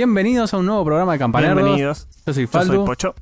Bienvenidos 0.00 0.52
a 0.52 0.58
un 0.58 0.66
nuevo 0.66 0.84
programa 0.84 1.12
de 1.14 1.18
Campanerdos. 1.18 1.56
Bienvenidos. 1.64 2.06
Yo 2.26 2.34
soy 2.34 2.42
Yo 2.44 2.48
Faldu. 2.50 2.74
soy 2.74 2.84
Pocho. 2.84 3.14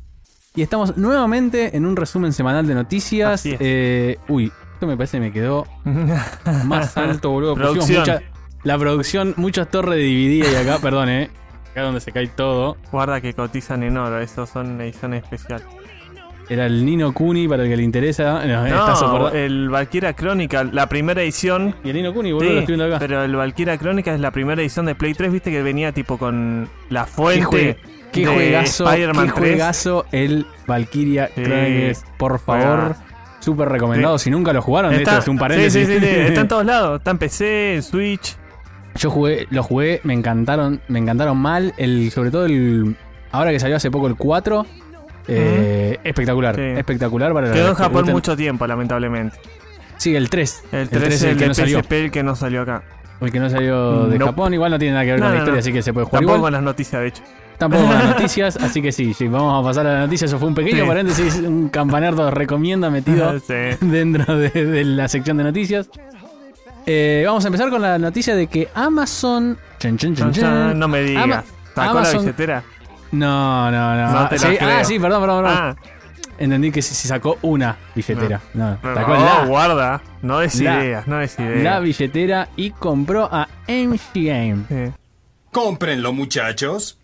y 0.57 0.63
estamos 0.63 0.97
nuevamente 0.97 1.77
en 1.77 1.87
un 1.87 1.95
resumen 1.95 2.33
semanal 2.33 2.67
de 2.67 2.75
noticias. 2.75 3.45
Eh, 3.47 4.19
uy, 4.27 4.51
esto 4.73 4.85
me 4.89 4.97
parece 4.97 5.19
que 5.19 5.21
me 5.21 5.33
quedó 5.33 5.69
más 6.65 6.97
alto, 6.97 7.31
boludo. 7.31 7.55
Producción. 7.55 8.01
mucha- 8.01 8.23
la 8.65 8.77
producción, 8.77 9.35
muchas 9.37 9.69
torres 9.71 9.99
DVD 10.01 10.51
y 10.53 10.55
acá, 10.57 10.81
perdón, 10.81 11.11
eh. 11.11 11.31
Acá 11.71 11.83
donde 11.83 12.01
se 12.01 12.11
cae 12.11 12.27
todo. 12.27 12.77
Guarda 12.91 13.21
que 13.21 13.35
cotizan 13.35 13.85
en 13.85 13.97
oro, 13.97 14.19
esos 14.19 14.51
son 14.51 14.81
ediciones 14.81 15.23
especiales. 15.23 15.65
Era 16.49 16.67
el 16.67 16.85
Nino 16.85 17.13
Kuni 17.15 17.49
para 17.49 17.63
el 17.63 17.69
que 17.71 17.77
le 17.77 17.83
interesa. 17.83 18.45
No, 18.45 18.67
está 18.67 19.07
No, 19.07 19.29
el 19.31 19.69
Valkyria 19.71 20.13
Crónica, 20.15 20.63
la 20.65 20.89
primera 20.89 21.23
edición. 21.23 21.75
Y 21.83 21.89
el 21.91 21.97
Nino 21.97 22.13
Kuni, 22.13 22.33
boludo, 22.33 22.49
Sí, 22.49 22.55
lo 22.55 22.61
estoy 22.61 22.77
viendo 22.77 22.95
acá. 22.97 22.99
pero 23.07 23.25
el 23.25 23.35
Valkyria 23.35 23.79
Crónica 23.79 24.13
es 24.15 24.21
la 24.21 24.31
primera 24.31 24.61
edición 24.61 24.85
de 24.87 24.95
Play 24.95 25.15
3, 25.15 25.33
viste 25.33 25.51
que 25.51 25.63
venía 25.63 25.93
tipo 25.93 26.19
con 26.19 26.69
la 26.91 27.07
fuente. 27.07 27.79
Qué 28.13 28.21
de 28.21 28.27
juegazo, 28.27 28.85
qué 28.85 29.07
3. 29.09 29.33
juegazo 29.33 30.07
el 30.13 30.47
Valkyria 30.67 31.31
Sí. 31.35 31.43
Por 32.17 32.39
favor. 32.39 32.79
Juegazo. 32.81 33.03
Súper 33.41 33.69
recomendado. 33.69 34.19
Sí. 34.19 34.25
Si 34.25 34.31
nunca 34.31 34.53
lo 34.53 34.63
jugaron, 34.63 34.91
de 34.93 34.99
Está- 34.99 35.13
hecho, 35.13 35.21
es 35.21 35.29
un 35.29 35.39
paréntesis. 35.39 35.87
sí, 35.87 35.95
sí, 35.95 36.01
sí, 36.01 36.07
está 36.07 36.43
en 36.43 36.49
todos 36.49 36.65
lados. 36.65 36.99
Está 36.99 37.11
en 37.11 37.19
PC, 37.19 37.75
en 37.77 37.83
Switch. 37.83 38.37
Yo 38.97 39.11
jugué, 39.11 39.47
lo 39.51 39.63
jugué, 39.63 40.01
me 40.05 40.15
encantaron, 40.15 40.81
me 40.89 40.99
encantaron 41.01 41.37
mal. 41.39 41.75
El, 41.77 42.11
sobre 42.13 42.31
todo 42.31 42.47
el. 42.47 42.97
Ahora 43.33 43.51
que 43.51 43.59
salió 43.59 43.77
hace 43.77 43.91
poco 43.91 44.07
el 44.07 44.15
4. 44.15 44.65
Eh, 45.29 45.99
espectacular, 46.05 46.55
Sí. 46.57 46.63
espectacular 46.63 47.33
para 47.33 47.53
Quedó 47.53 47.69
en 47.69 47.75
Japón 47.75 48.07
mucho 48.11 48.37
tiempo, 48.37 48.67
lamentablemente. 48.67 49.37
Sí, 49.97 50.15
el 50.15 50.29
3. 50.29 50.65
El 50.73 50.89
3 50.89 51.03
es 51.15 51.23
el 51.23 51.31
el 51.31 51.37
que 51.39 51.47
no 51.49 51.55
salió. 51.55 51.79
PSP, 51.81 51.93
el 52.05 52.11
que 52.11 52.23
no 52.23 52.37
salió 52.37 52.63
acá. 52.63 52.83
El 53.21 53.31
que 53.33 53.39
no 53.41 53.49
salió 53.49 54.07
de. 54.07 54.19
Japón, 54.19 54.53
igual 54.55 54.71
no 54.73 54.79
tiene 54.79 54.93
nada 54.95 55.05
que 55.05 55.13
ver 55.13 55.21
No, 55.21 55.27
con 55.27 55.33
la 55.35 55.39
historia, 55.39 55.61
así 55.61 55.73
que 55.73 55.83
se 55.83 55.93
puede 55.93 56.05
jugar 56.07 56.21
Tampoco 56.21 56.37
igual. 56.37 56.47
con 56.49 56.53
las 56.53 56.63
noticias, 56.63 57.01
de 57.01 57.09
hecho. 57.09 57.23
Tampoco 57.57 57.85
con 57.87 57.95
las 57.95 58.05
noticias, 58.17 58.57
así 58.57 58.83
que 58.83 58.91
sí, 58.93 59.15
sí, 59.15 59.29
vamos 59.29 59.63
a 59.65 59.67
pasar 59.67 59.87
a 59.87 59.93
las 59.93 60.01
noticias. 60.07 60.31
Eso 60.31 60.39
fue 60.39 60.49
un 60.49 60.55
pequeño 60.55 60.83
Sí. 60.83 60.89
paréntesis, 60.89 61.37
un 61.37 61.69
campanerdo 61.69 62.31
recomienda 62.33 62.91
metido 62.91 63.33
dentro 63.81 64.37
de, 64.37 64.51
de 64.51 64.85
la 64.85 65.09
sección 65.09 65.37
de 65.37 65.45
noticias. 65.45 65.89
Eh, 66.87 67.23
vamos 67.27 67.43
a 67.45 67.49
empezar 67.49 67.71
con 67.71 67.81
la 67.81 67.99
noticia 67.99 68.35
de 68.35 68.47
que 68.49 68.69
Amazon. 68.75 69.57
Chan, 69.79 69.97
chan, 69.97 70.15
chan, 70.17 70.33
chan. 70.33 70.79
No 70.79 70.89
me 70.89 71.03
digas. 71.03 71.25
Ama- 71.25 71.45
¿Sacó 71.75 72.01
la 72.01 72.11
billetera? 72.13 72.63
No, 73.15 73.71
no, 73.71 73.97
no. 73.97 74.13
No 74.13 74.29
te 74.29 74.39
Sí, 74.39 74.59
ah, 74.61 74.85
sí, 74.85 74.99
perdón, 74.99 75.23
perdón, 75.23 75.45
perdón. 75.45 75.59
Ah, 75.59 75.77
Entendí 76.37 76.73
que 76.73 76.83
se, 76.83 76.95
sacó 76.95 77.39
una 77.43 77.77
billetera. 77.95 78.41
No, 78.55 78.71
no, 78.83 78.95
sacó 78.95 79.15
no, 79.15 79.25
la, 79.25 79.45
guarda. 79.45 80.03
No 80.23 80.43
es 80.43 80.61
ideas, 80.61 81.07
no 81.07 81.21
es 81.21 81.39
ideas. 81.39 81.63
la 81.63 81.79
billetera 81.79 82.49
y 82.57 82.71
compró 82.71 83.29
a 83.31 83.49
MGM. 83.69 84.67
Sí. 84.69 84.93
Cómprenlo, 85.53 86.13
muchachos. 86.13 86.99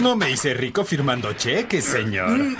No 0.00 0.16
me 0.16 0.30
hice 0.30 0.54
rico 0.54 0.84
firmando 0.84 1.32
cheques, 1.34 1.84
señor. 1.84 2.38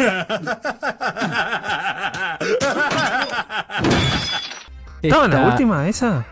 ¿Estaba 5.07 5.25
en 5.27 5.31
la 5.33 5.37
Esta- 5.39 5.51
última 5.53 5.89
esa? 5.89 6.25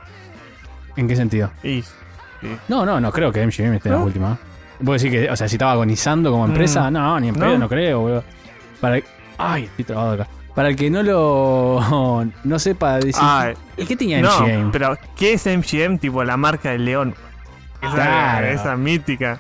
¿En 0.97 1.09
qué 1.09 1.17
sentido? 1.17 1.51
Y, 1.63 1.83
sí. 1.83 2.57
No, 2.69 2.85
no, 2.87 3.01
no 3.01 3.11
creo 3.13 3.33
que 3.33 3.41
MGM 3.47 3.75
esté 3.77 3.89
en 3.89 3.95
la 3.95 3.99
¿No? 4.01 4.05
última. 4.07 4.39
¿Puedo 4.79 4.93
decir 4.95 5.11
que, 5.11 5.31
o 5.31 5.37
sea, 5.37 5.49
si 5.49 5.55
estaba 5.57 5.73
agonizando 5.73 6.31
como 6.31 6.45
empresa? 6.45 6.91
Mm. 6.91 6.93
No, 6.93 7.21
ni 7.21 7.29
en 7.29 7.35
¿No? 7.35 7.41
pedo, 7.41 7.59
no 7.59 7.69
creo, 7.69 8.01
boludo. 8.01 8.25
Para 8.81 9.01
Ay, 9.39 9.65
estoy 9.65 9.85
trabado 9.85 10.13
acá. 10.13 10.29
Para 10.55 10.69
el 10.69 10.77
que 10.77 10.89
no 10.91 11.03
lo. 11.03 12.25
no 12.45 12.59
sepa 12.61 12.97
decir. 12.99 13.15
Ah, 13.19 13.53
¿Y 13.77 13.85
qué 13.87 13.97
tenía 13.97 14.21
no, 14.21 14.41
MGM? 14.43 14.71
pero 14.71 14.97
¿qué 15.17 15.33
es 15.33 15.47
MGM? 15.47 15.99
Tipo 15.99 16.23
la 16.23 16.37
marca 16.37 16.71
del 16.71 16.85
león. 16.85 17.15
Esa, 17.83 17.95
Claro. 17.95 18.47
esa 18.47 18.77
mítica. 18.77 19.39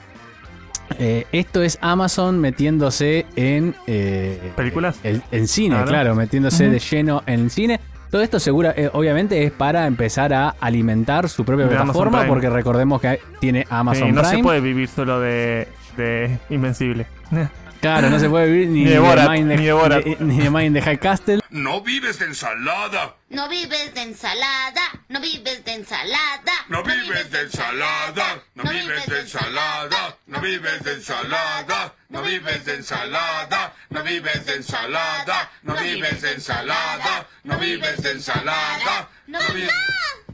Eh, 0.99 1.27
esto 1.33 1.63
es 1.63 1.79
Amazon 1.81 2.41
metiéndose 2.41 3.27
en. 3.37 3.75
eh, 3.87 4.53
¿Películas? 4.57 4.99
el- 5.05 5.23
en 5.31 5.47
cine, 5.49 5.77
Claro. 5.77 5.89
claro, 5.89 6.15
metiéndose 6.17 6.65
Ujú. 6.65 6.73
de 6.73 6.79
lleno 6.81 7.23
en 7.27 7.41
el 7.41 7.51
cine. 7.51 7.81
Todo 8.15 8.23
esto 8.23 8.39
segura, 8.39 8.73
eh, 8.77 8.89
obviamente 8.93 9.43
es 9.43 9.51
para 9.51 9.89
empezar 9.89 10.33
a 10.33 10.51
alimentar 10.61 11.29
su 11.29 11.45
propia 11.45 11.67
De 11.67 11.75
plataforma, 11.75 12.25
porque 12.29 12.49
recordemos 12.49 13.01
que 13.01 13.19
tiene 13.41 13.67
Amazon 13.69 14.07
Sí, 14.07 14.13
no 14.13 14.21
Prime. 14.21 14.37
se 14.37 14.43
puede 14.45 14.61
vivir 14.61 14.89
solo 14.89 15.19
de, 15.19 15.67
de 15.97 16.39
Invencible. 16.49 17.07
Claro, 17.85 18.09
no 18.09 18.19
se 18.19 18.31
puede 18.31 18.47
vivir 18.47 18.69
ni, 18.69 18.85
Ni 18.85 18.91
de 18.93 18.99
Borat, 18.99 19.29
Mind 19.31 19.47
ni 19.53 19.67
de 19.67 19.73
Borat. 19.75 20.07
ni- 20.07 20.17
ni 20.21 20.39
de 20.43 20.49
Mind 20.49 20.75
the 20.75 20.81
High 20.81 20.97
Castle. 20.99 21.41
No 21.51 21.83
vives 21.83 22.19
de 22.19 22.25
ensalada. 22.25 23.15
No 23.29 23.47
vives 23.47 23.93
de 23.93 24.01
ensalada, 24.03 24.81
no 25.11 25.21
vives 25.21 25.63
de 25.67 25.73
ensalada. 25.75 26.53
No 26.69 26.83
vives 26.83 27.31
de 27.31 27.41
ensalada. 27.43 28.39
No 28.57 28.65
vives 28.71 29.07
de 29.07 29.21
ensalada. 29.21 30.15
No 30.27 30.41
vives 30.41 30.83
de 30.83 30.93
ensalada. 30.95 31.93
No 32.09 32.23
vives 32.23 32.65
de 32.65 32.75
ensalada. 32.75 33.73
No 33.91 34.03
vives 34.03 34.47
de 34.47 34.55
ensalada. 34.55 35.51
No 35.63 35.75
vives 35.77 36.23
de 36.23 36.33
ensalada. 36.33 37.27
No 37.45 37.59
vives 37.59 38.03
de 38.03 38.11
ensalada. 38.13 39.09
No 39.27 39.39
vives 39.53 39.73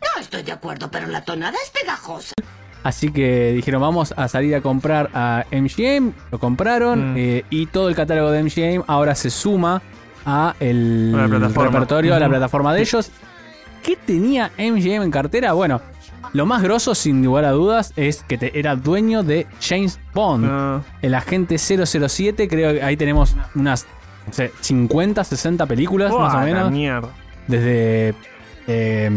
No 0.01 0.21
estoy 0.21 0.43
de 0.45 0.53
acuerdo, 0.53 0.89
pero 0.91 1.09
la 1.09 1.25
tonada 1.25 1.57
es 1.65 1.71
pegajosa. 1.71 2.35
Así 2.83 3.11
que 3.13 3.53
dijeron, 3.53 3.83
vamos 3.83 4.15
a 4.17 4.27
salir 4.29 4.55
a 4.55 4.61
comprar 4.63 5.11
a 5.13 5.45
MGM. 5.51 6.13
Lo 6.33 6.39
compraron 6.39 7.13
Mm. 7.13 7.17
eh, 7.19 7.45
y 7.51 7.67
todo 7.67 7.89
el 7.89 7.95
catálogo 7.95 8.31
de 8.31 8.41
MGM 8.43 8.85
ahora 8.87 9.15
se 9.15 9.29
suma 9.31 9.83
a 10.25 10.55
el 10.61 11.13
repertorio, 11.55 12.15
a 12.15 12.19
la 12.19 12.29
plataforma 12.29 12.73
de 12.75 12.81
ellos. 12.83 13.11
¿Qué 13.83 13.97
tenía 13.97 14.51
MGM 14.59 15.03
en 15.05 15.11
cartera? 15.11 15.53
Bueno, 15.55 15.81
lo 16.33 16.47
más 16.47 16.63
grosso, 16.63 16.95
sin 16.95 17.25
lugar 17.25 17.45
a 17.47 17.51
dudas, 17.53 17.93
es 17.97 18.23
que 18.29 18.37
te- 18.39 18.59
era 18.59 18.77
dueño 18.77 19.23
de 19.23 19.47
James 19.61 19.99
Bond. 20.15 20.45
No. 20.47 20.85
El 21.03 21.15
agente 21.15 21.57
007, 21.59 22.49
creo 22.49 22.75
que 22.75 22.83
ahí 22.83 22.97
tenemos 22.97 23.35
unas 23.55 23.87
no 24.27 24.33
sé, 24.33 24.53
50, 24.61 25.25
60 25.25 25.67
películas 25.67 26.13
más 26.13 26.35
o 26.35 26.41
menos. 26.41 26.71
mierda. 26.71 27.09
Desde... 27.49 28.15
eh, 28.67 29.11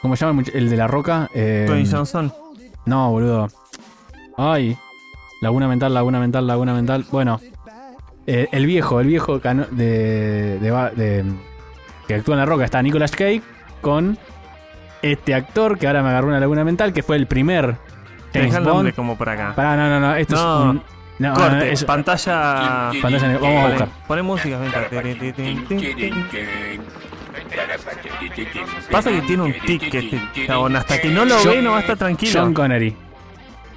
¿Cómo 0.00 0.14
se 0.16 0.24
llama 0.24 0.42
el 0.54 0.70
de 0.70 0.76
la 0.76 0.86
roca? 0.86 1.28
Eh, 1.34 1.64
Tony 1.66 1.84
Johnson. 1.90 2.32
No, 2.86 3.10
boludo. 3.10 3.48
Ay. 4.36 4.76
Laguna 5.42 5.68
mental, 5.68 5.92
laguna 5.92 6.18
mental, 6.18 6.46
laguna 6.46 6.72
mental. 6.72 7.04
Bueno. 7.10 7.40
eh, 8.26 8.48
el 8.52 8.66
viejo, 8.66 9.00
el 9.00 9.06
viejo 9.06 9.38
de, 9.38 9.54
de, 9.70 10.58
de- 10.96 11.24
que 12.08 12.14
actúa 12.14 12.34
en 12.34 12.38
la 12.40 12.46
roca 12.46 12.64
está 12.64 12.80
Nicolas 12.82 13.10
Cage 13.12 13.42
con 13.80 14.16
este 15.02 15.34
actor 15.34 15.78
que 15.78 15.86
ahora 15.86 16.02
me 16.02 16.08
agarró 16.08 16.28
una 16.28 16.40
laguna 16.40 16.64
mental, 16.64 16.92
que 16.92 17.02
fue 17.02 17.16
el 17.16 17.26
primer 17.26 17.76
James 18.32 18.48
Deja 18.48 18.58
el 18.58 18.64
nombre 18.64 18.84
Bond. 18.90 18.94
como 18.94 19.16
por 19.16 19.28
acá. 19.28 19.52
Pará, 19.54 19.76
no, 19.76 19.88
no, 19.88 20.00
no. 20.00 20.14
Esto 20.16 20.34
No. 20.34 20.58
es 20.58 20.70
un. 20.70 20.82
No, 21.18 21.28
no, 21.30 21.34
Corte, 21.34 21.72
es- 21.72 21.84
pantalla. 21.84 22.90
pantalla. 23.00 23.38
Vamos 23.38 23.64
a 23.64 23.68
buscar. 23.68 23.88
Pone 24.06 24.22
música, 24.22 24.58
venta. 24.58 24.86
Pasa 28.90 29.10
que 29.10 29.20
tiene 29.22 29.42
un 29.44 29.52
tic 29.66 29.92
este 29.94 30.20
chabón. 30.46 30.76
Hasta 30.76 31.00
que 31.00 31.08
no 31.08 31.24
lo 31.24 31.36
John- 31.42 31.52
ve, 31.54 31.62
no 31.62 31.70
va 31.72 31.78
a 31.78 31.80
estar 31.80 31.96
tranquilo. 31.96 32.40
John 32.40 32.54
Connery. 32.54 32.90
John 32.90 32.98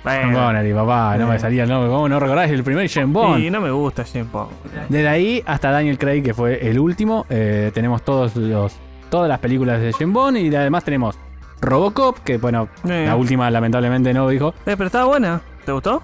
Bueno. 0.03 0.40
Connery, 0.40 0.74
papá. 0.74 1.18
No 1.18 1.28
me 1.28 1.40
salía 1.40 1.63
el 1.63 1.69
nombre. 1.69 1.90
¿Cómo 1.90 2.08
no 2.09 2.19
recordás 2.19 2.50
el 2.50 2.63
primer 2.63 2.90
James 2.90 3.12
Bond? 3.13 3.44
No 3.52 3.62
me 3.62 3.72
gusta 3.72 4.06
James 4.12 4.31
Bond. 4.31 4.52
Desde 4.88 5.08
ahí 5.08 5.44
hasta 5.46 5.72
Daniel 5.72 5.97
Craig, 5.97 6.22
que 6.24 6.34
fue 6.34 6.68
el 6.69 6.79
último, 6.79 7.25
eh, 7.29 7.72
tenemos 7.74 8.03
todos 8.03 8.35
los, 8.35 8.74
todas 9.09 9.28
las 9.28 9.40
películas 9.40 9.81
de 9.81 9.91
James 9.94 10.13
Bond 10.13 10.38
y 10.38 10.56
además 10.56 10.84
tenemos 10.84 11.18
Robocop, 11.62 12.19
que 12.19 12.38
bueno, 12.38 12.69
Eh. 12.88 13.03
la 13.08 13.16
última 13.18 13.52
lamentablemente 13.52 14.13
no 14.13 14.29
dijo. 14.29 14.53
Eh, 14.66 14.75
pero 14.78 14.85
estaba 14.85 15.06
buena. 15.06 15.41
¿Te 15.66 15.72
gustó? 15.74 16.02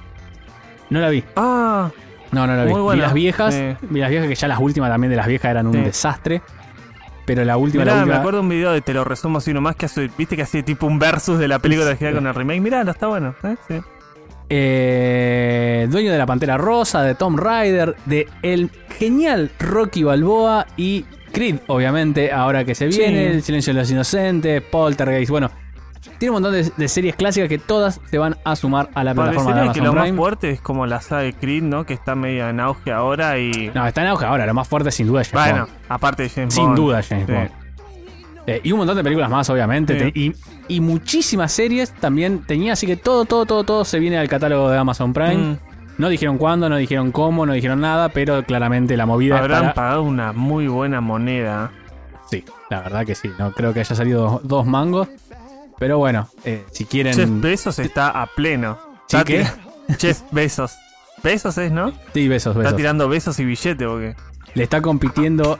No 0.89 0.99
la 0.99 1.09
vi. 1.09 1.23
Ah, 1.37 1.89
No, 2.31 2.45
no 2.45 2.53
la 2.55 2.65
vi. 2.65 2.71
Muy 2.71 2.79
Vi 2.79 2.83
buena. 2.83 3.03
las 3.03 3.13
viejas, 3.13 3.55
vi 3.81 3.99
las 4.01 4.09
viejas 4.09 4.27
que 4.27 4.35
ya 4.35 4.47
las 4.49 4.59
últimas 4.59 4.89
también 4.89 5.09
de 5.09 5.15
las 5.15 5.27
viejas 5.27 5.51
eran 5.51 5.67
un 5.67 5.83
desastre. 5.85 6.41
Pero 7.25 7.43
la 7.43 7.57
última, 7.57 7.83
la 7.85 7.93
mirá, 7.93 8.05
me 8.05 8.13
acuerdo 8.13 8.41
un 8.41 8.49
video 8.49 8.71
de 8.71 8.81
te 8.81 8.93
lo 8.93 9.03
resumo 9.03 9.39
así 9.39 9.53
nomás 9.53 9.75
que 9.75 9.85
hace, 9.87 10.09
viste 10.17 10.35
que 10.35 10.43
hacía 10.43 10.63
tipo 10.63 10.85
un 10.85 10.99
versus 10.99 11.39
de 11.39 11.47
la 11.47 11.59
película 11.59 11.87
original 11.87 12.13
con 12.13 12.27
el 12.27 12.35
remake. 12.35 12.61
Mirá, 12.61 12.81
está 12.81 13.07
bueno. 13.07 13.33
¿eh? 13.43 13.55
Sí. 13.67 13.81
eh, 14.49 15.87
dueño 15.89 16.11
de 16.11 16.17
la 16.17 16.25
Pantera 16.25 16.57
Rosa, 16.57 17.01
de 17.03 17.15
Tom 17.15 17.35
Rider, 17.37 17.95
de 18.05 18.27
el 18.43 18.69
genial 18.99 19.51
Rocky 19.59 20.03
Balboa 20.03 20.67
y 20.77 21.05
Creed, 21.31 21.57
obviamente, 21.67 22.31
ahora 22.31 22.63
que 22.63 22.75
se 22.75 22.87
viene, 22.87 23.27
Sí. 23.27 23.33
El 23.35 23.43
Silencio 23.43 23.73
de 23.73 23.79
los 23.79 23.91
Inocentes, 23.91 24.61
Poltergeist, 24.61 25.29
bueno. 25.31 25.51
Tiene 26.17 26.31
un 26.31 26.41
montón 26.41 26.53
de, 26.53 26.71
de 26.75 26.87
series 26.87 27.15
clásicas 27.15 27.49
que 27.49 27.57
todas 27.57 27.99
se 28.09 28.17
van 28.17 28.37
a 28.43 28.55
sumar 28.55 28.89
a 28.93 29.03
la 29.03 29.13
plataforma 29.13 29.49
de 29.51 29.55
Parecería 29.55 29.73
que 29.73 29.79
Amazon 29.79 29.85
lo 29.85 29.91
Prime. 30.01 30.11
más 30.11 30.17
fuerte 30.17 30.49
es 30.51 30.61
como 30.61 30.85
la 30.85 31.01
saga 31.01 31.21
de 31.23 31.33
Creed, 31.33 31.63
¿no? 31.63 31.85
Que 31.85 31.93
está 31.93 32.15
medio 32.15 32.47
en 32.49 32.59
auge 32.59 32.91
ahora 32.91 33.37
y. 33.39 33.71
No, 33.73 33.85
está 33.85 34.01
en 34.01 34.07
auge 34.07 34.25
ahora, 34.25 34.45
lo 34.45 34.53
más 34.53 34.67
fuerte 34.67 34.91
sin 34.91 35.07
duda 35.07 35.21
es 35.21 35.29
James 35.29 35.51
bueno, 35.51 35.65
Bond. 35.65 35.77
aparte 35.89 36.23
de 36.23 36.29
James 36.29 36.53
Sin 36.53 36.65
Bond. 36.65 36.77
duda 36.77 37.03
James 37.03 37.25
Sí. 37.27 37.31
Bond. 37.33 37.49
Eh, 38.47 38.61
y 38.63 38.71
un 38.71 38.77
montón 38.77 38.95
de 38.97 39.03
películas 39.03 39.29
más, 39.29 39.49
obviamente. 39.49 39.99
Sí. 39.99 40.11
Te- 40.11 40.19
y, 40.19 40.33
y 40.67 40.79
muchísimas 40.79 41.51
series 41.51 41.91
también 41.93 42.43
tenía, 42.45 42.73
así 42.73 42.85
que 42.85 42.95
todo, 42.95 43.25
todo, 43.25 43.45
todo, 43.47 43.63
todo 43.63 43.85
se 43.85 43.97
viene 43.99 44.17
al 44.19 44.27
catálogo 44.29 44.69
de 44.69 44.77
Amazon 44.77 45.13
Prime. 45.13 45.35
Mm. 45.37 45.57
No 45.97 46.09
dijeron 46.09 46.37
cuándo, 46.37 46.69
no 46.69 46.75
dijeron 46.75 47.11
cómo, 47.11 47.45
no 47.45 47.53
dijeron 47.53 47.81
nada, 47.81 48.09
pero 48.09 48.43
claramente 48.43 48.97
la 48.97 49.05
movida 49.05 49.35
es 49.35 49.41
Habrán 49.41 49.61
para... 49.61 49.73
pagado 49.73 50.03
una 50.03 50.33
muy 50.33 50.67
buena 50.67 50.99
moneda 51.01 51.71
Sí, 52.29 52.43
la 52.69 52.81
verdad 52.81 53.05
que 53.05 53.15
sí. 53.15 53.29
No 53.39 53.51
creo 53.53 53.73
que 53.73 53.79
haya 53.79 53.95
salido 53.95 54.23
dos, 54.29 54.41
dos 54.43 54.65
mangos. 54.65 55.07
Pero 55.79 55.97
bueno, 55.97 56.27
eh, 56.43 56.65
si 56.71 56.85
quieren. 56.85 57.13
Jeff 57.13 57.29
Bezos 57.31 57.79
está 57.79 58.09
a 58.09 58.27
pleno. 58.27 58.77
¿Sí, 59.07 59.17
Está 59.17 59.23
qué? 59.25 59.45
Jeff 59.99 60.21
Bezos. 60.31 60.75
Bezos 61.23 61.57
es, 61.57 61.71
¿no? 61.71 61.91
Sí, 62.13 62.27
besos, 62.27 62.51
Está 62.51 62.59
besos. 62.63 62.77
tirando 62.77 63.09
besos 63.09 63.39
y 63.39 63.45
billetes 63.45 63.87
porque. 63.87 64.15
Le 64.53 64.63
está 64.63 64.81
compitiendo 64.81 65.59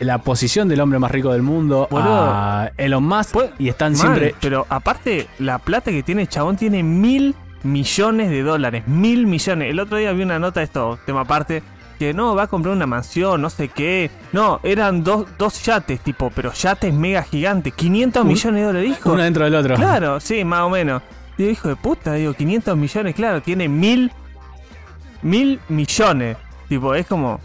la 0.00 0.18
posición 0.18 0.68
del 0.68 0.80
hombre 0.80 0.98
más 1.00 1.10
rico 1.10 1.32
del 1.32 1.42
mundo 1.42 1.88
Boludo. 1.90 2.08
a 2.30 2.70
Elon 2.76 3.02
Musk. 3.02 3.32
Pues, 3.32 3.50
y 3.58 3.68
están 3.68 3.96
siempre. 3.96 4.34
Pero 4.40 4.64
aparte, 4.68 5.26
la 5.40 5.58
plata 5.58 5.90
que 5.90 6.02
tiene 6.04 6.22
el 6.22 6.28
chabón 6.28 6.56
tiene 6.56 6.82
mil 6.84 7.34
millones 7.64 8.30
de 8.30 8.42
dólares. 8.42 8.86
Mil 8.86 9.26
millones. 9.26 9.70
El 9.70 9.80
otro 9.80 9.96
día 9.96 10.12
vi 10.12 10.22
una 10.22 10.38
nota 10.38 10.60
de 10.60 10.64
esto, 10.64 10.98
tema 11.04 11.22
aparte, 11.22 11.62
que 11.98 12.14
no, 12.14 12.34
va 12.34 12.44
a 12.44 12.46
comprar 12.46 12.74
una 12.74 12.86
mansión, 12.86 13.42
no 13.42 13.50
sé 13.50 13.68
qué. 13.68 14.10
No, 14.32 14.60
eran 14.62 15.04
dos, 15.04 15.26
dos 15.36 15.62
yates, 15.64 16.00
tipo, 16.00 16.30
pero 16.34 16.52
yates 16.52 16.94
mega 16.94 17.22
gigantes. 17.22 17.74
500 17.74 18.22
Un- 18.22 18.28
millones 18.28 18.60
de 18.60 18.66
dólares, 18.66 18.90
hijo. 18.90 19.12
Uno 19.12 19.22
dentro 19.22 19.44
del 19.44 19.54
otro. 19.54 19.74
Claro, 19.76 20.20
sí, 20.20 20.44
más 20.44 20.60
o 20.60 20.70
menos. 20.70 21.02
Digo, 21.36 21.50
hijo 21.50 21.68
de 21.68 21.76
puta, 21.76 22.14
digo, 22.14 22.32
500 22.32 22.76
millones, 22.76 23.14
claro, 23.14 23.42
tiene 23.42 23.68
mil. 23.68 24.10
Mil 25.22 25.60
millones. 25.68 26.36
Tipo, 26.68 26.94
es 26.94 27.06
como. 27.06 27.40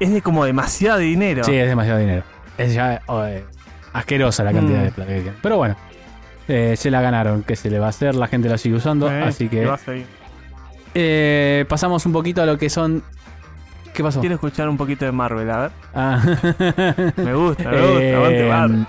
Es 0.00 0.12
de 0.12 0.22
como 0.22 0.44
demasiado 0.44 0.98
dinero. 0.98 1.44
Sí, 1.44 1.54
es 1.54 1.66
demasiado 1.68 1.98
dinero. 1.98 2.22
Es 2.58 2.72
ya 2.74 3.02
oh, 3.06 3.24
eh, 3.24 3.44
asquerosa 3.92 4.44
la 4.44 4.52
cantidad 4.52 4.80
Mm. 4.80 4.84
de 4.84 4.90
plata 4.92 5.12
que 5.12 5.20
tiene. 5.22 5.36
Pero 5.42 5.56
bueno, 5.56 5.76
eh, 6.48 6.74
se 6.76 6.90
la 6.90 7.00
ganaron. 7.00 7.42
¿Qué 7.42 7.56
se 7.56 7.70
le 7.70 7.78
va 7.78 7.86
a 7.86 7.88
hacer? 7.90 8.14
La 8.14 8.26
gente 8.28 8.48
la 8.48 8.58
sigue 8.58 8.76
usando. 8.76 9.10
Eh, 9.10 9.22
así 9.22 9.48
que 9.48 9.64
va 9.66 9.74
a 9.74 9.78
seguir. 9.78 10.06
pasamos 11.68 12.04
un 12.06 12.12
poquito 12.12 12.42
a 12.42 12.46
lo 12.46 12.58
que 12.58 12.70
son. 12.70 13.02
¿Qué 13.94 14.02
pasó? 14.02 14.20
Quiero 14.20 14.34
escuchar 14.34 14.68
un 14.68 14.76
poquito 14.76 15.04
de 15.06 15.12
Marvel, 15.12 15.48
a 15.50 15.58
ver. 15.58 15.70
Ah. 15.94 16.20
Me 17.16 17.34
gusta, 17.34 17.70
me 17.70 17.80
gusta, 17.80 18.02
Eh, 18.02 18.14
aguante 18.14 18.48
Marvel. 18.48 18.86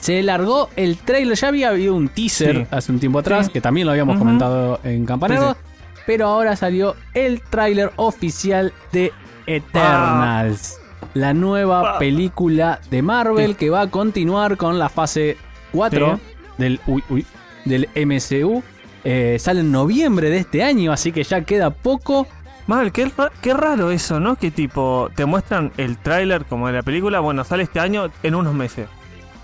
se 0.00 0.22
largó 0.22 0.68
el 0.76 0.98
trailer. 0.98 1.36
Ya 1.36 1.48
había 1.48 1.68
habido 1.70 1.94
un 1.94 2.08
teaser 2.08 2.56
Sí. 2.56 2.66
hace 2.70 2.92
un 2.92 2.98
tiempo 3.00 3.20
atrás, 3.20 3.46
Sí. 3.46 3.52
que 3.52 3.60
también 3.60 3.86
lo 3.86 3.92
habíamos 3.92 4.18
comentado 4.18 4.80
en 4.84 5.06
Campanero. 5.06 5.52
Sí, 5.52 5.58
Pero 6.04 6.26
ahora 6.26 6.56
salió 6.56 6.96
el 7.14 7.40
tráiler 7.42 7.92
oficial 7.94 8.72
de 8.90 9.12
Eternals. 9.46 10.78
La 11.14 11.32
nueva 11.34 11.94
Ah. 11.94 11.98
película 11.98 12.80
de 12.90 13.02
Marvel 13.02 13.54
que 13.56 13.70
va 13.70 13.82
a 13.82 13.86
continuar 13.90 14.56
con 14.56 14.78
la 14.80 14.88
fase 14.88 15.36
4 15.72 16.16
Sí. 16.16 16.22
del, 16.58 16.80
uy, 16.88 17.04
uy, 17.08 17.26
del 17.64 17.88
MCU. 17.94 18.62
Eh, 19.04 19.36
sale 19.38 19.60
en 19.60 19.70
noviembre 19.72 20.28
de 20.30 20.38
este 20.38 20.62
año, 20.64 20.90
así 20.92 21.12
que 21.12 21.22
ya 21.22 21.42
queda 21.42 21.70
poco. 21.70 22.26
Marvel, 22.72 22.92
qué, 22.92 23.10
qué 23.40 23.54
raro 23.54 23.90
eso, 23.90 24.18
¿no? 24.20 24.36
Que 24.36 24.50
tipo, 24.50 25.08
te 25.14 25.24
muestran 25.26 25.72
el 25.76 25.96
tráiler 25.98 26.44
como 26.44 26.66
de 26.68 26.72
la 26.74 26.82
película, 26.82 27.20
bueno, 27.20 27.44
sale 27.44 27.62
este 27.64 27.80
año 27.80 28.06
en 28.22 28.34
unos 28.34 28.54
meses. 28.54 28.88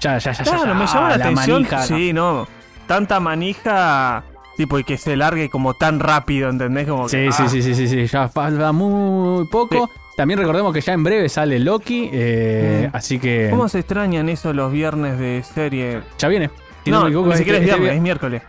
Ya, 0.00 0.18
ya, 0.18 0.32
ya, 0.32 0.44
ya, 0.44 0.52
Claro, 0.52 0.66
ya. 0.68 0.74
me 0.74 0.86
llama 0.86 1.08
la, 1.10 1.16
La 1.18 1.24
atención. 1.26 1.62
manija, 1.62 1.82
sí, 1.82 2.12
no. 2.12 2.46
Tanta 2.86 3.20
manija, 3.20 4.22
tipo, 4.56 4.78
y 4.78 4.84
que 4.84 4.96
se 4.96 5.16
largue 5.16 5.50
como 5.50 5.74
tan 5.74 6.00
rápido, 6.00 6.48
¿entendés? 6.48 6.86
Como 6.88 7.08
Sí, 7.08 7.16
que, 7.16 7.32
sí, 7.32 7.42
ah, 7.44 7.48
sí, 7.48 7.62
sí, 7.62 7.74
sí, 7.74 7.88
sí, 7.88 8.06
ya 8.06 8.28
falta 8.28 8.72
muy 8.72 9.46
poco. 9.48 9.86
Sí. 9.92 10.00
También 10.16 10.38
recordemos 10.40 10.72
que 10.72 10.80
ya 10.80 10.92
en 10.94 11.04
breve 11.04 11.28
sale 11.28 11.58
Loki, 11.60 12.10
eh, 12.12 12.88
Mm. 12.92 12.96
así 12.96 13.18
que 13.20 13.48
¿Cómo 13.50 13.68
se 13.68 13.80
extrañan 13.80 14.28
eso 14.28 14.52
los 14.52 14.72
viernes 14.72 15.18
de 15.18 15.42
serie? 15.44 16.00
ya 16.18 16.28
viene. 16.28 16.50
Si 16.84 16.90
no, 16.90 17.06
equivoco, 17.06 17.26
ni 17.28 17.32
es 17.34 17.38
siquiera 17.38 17.58
es 17.58 17.62
este- 17.64 17.70
este 17.72 17.80
viernes, 17.82 17.96
es 17.98 18.02
miércoles. 18.02 18.42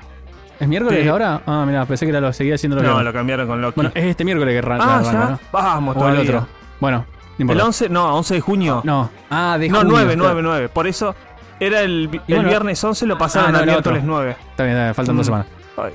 ¿Es 0.60 0.68
miércoles 0.68 1.08
ahora? 1.08 1.42
Ah, 1.46 1.64
mira, 1.66 1.86
pensé 1.86 2.06
que 2.06 2.10
era 2.10 2.20
lo 2.20 2.34
seguía 2.34 2.56
haciendo 2.56 2.76
los 2.78 2.86
No, 2.86 3.02
lo 3.02 3.14
cambiaron 3.14 3.48
con 3.48 3.62
Loki. 3.62 3.76
Bueno, 3.78 3.92
es 3.94 4.04
este 4.04 4.26
miércoles 4.26 4.54
que 4.54 4.60
arran- 4.68 4.82
ah, 4.82 4.96
arranca, 4.98 5.12
ya. 5.14 5.30
¿no? 5.32 5.40
Vamos, 5.52 5.96
O 5.98 6.10
el 6.10 6.18
otro. 6.20 6.48
Bueno, 6.80 6.98
no 6.98 7.06
El 7.38 7.42
importa. 7.44 7.66
11, 7.66 7.90
no, 7.90 8.16
11 8.16 8.34
de 8.36 8.42
junio. 8.42 8.82
No. 8.84 9.10
Ah, 9.30 9.58
de 9.60 9.70
No, 9.70 9.78
junio, 9.80 9.92
9, 9.94 10.14
claro. 10.16 10.34
9, 10.34 10.42
9. 10.44 10.70
Por 10.70 10.88
eso 10.88 11.16
era 11.60 11.80
el, 11.82 12.10
el 12.28 12.36
bueno- 12.36 12.50
viernes 12.50 12.84
11, 12.84 13.06
lo 13.06 13.18
pasaron 13.18 13.50
Ah, 13.50 13.52
no, 13.54 13.60
al 13.60 13.66
miércoles 13.68 14.04
9. 14.04 14.32
Está 14.52 14.64
bien, 14.64 14.76
está 14.76 14.84
bien, 14.86 14.96
faltan 14.96 15.16
dos 15.16 15.24
Mm. 15.26 15.28
semanas. 15.28 15.48
Ay. 15.78 15.94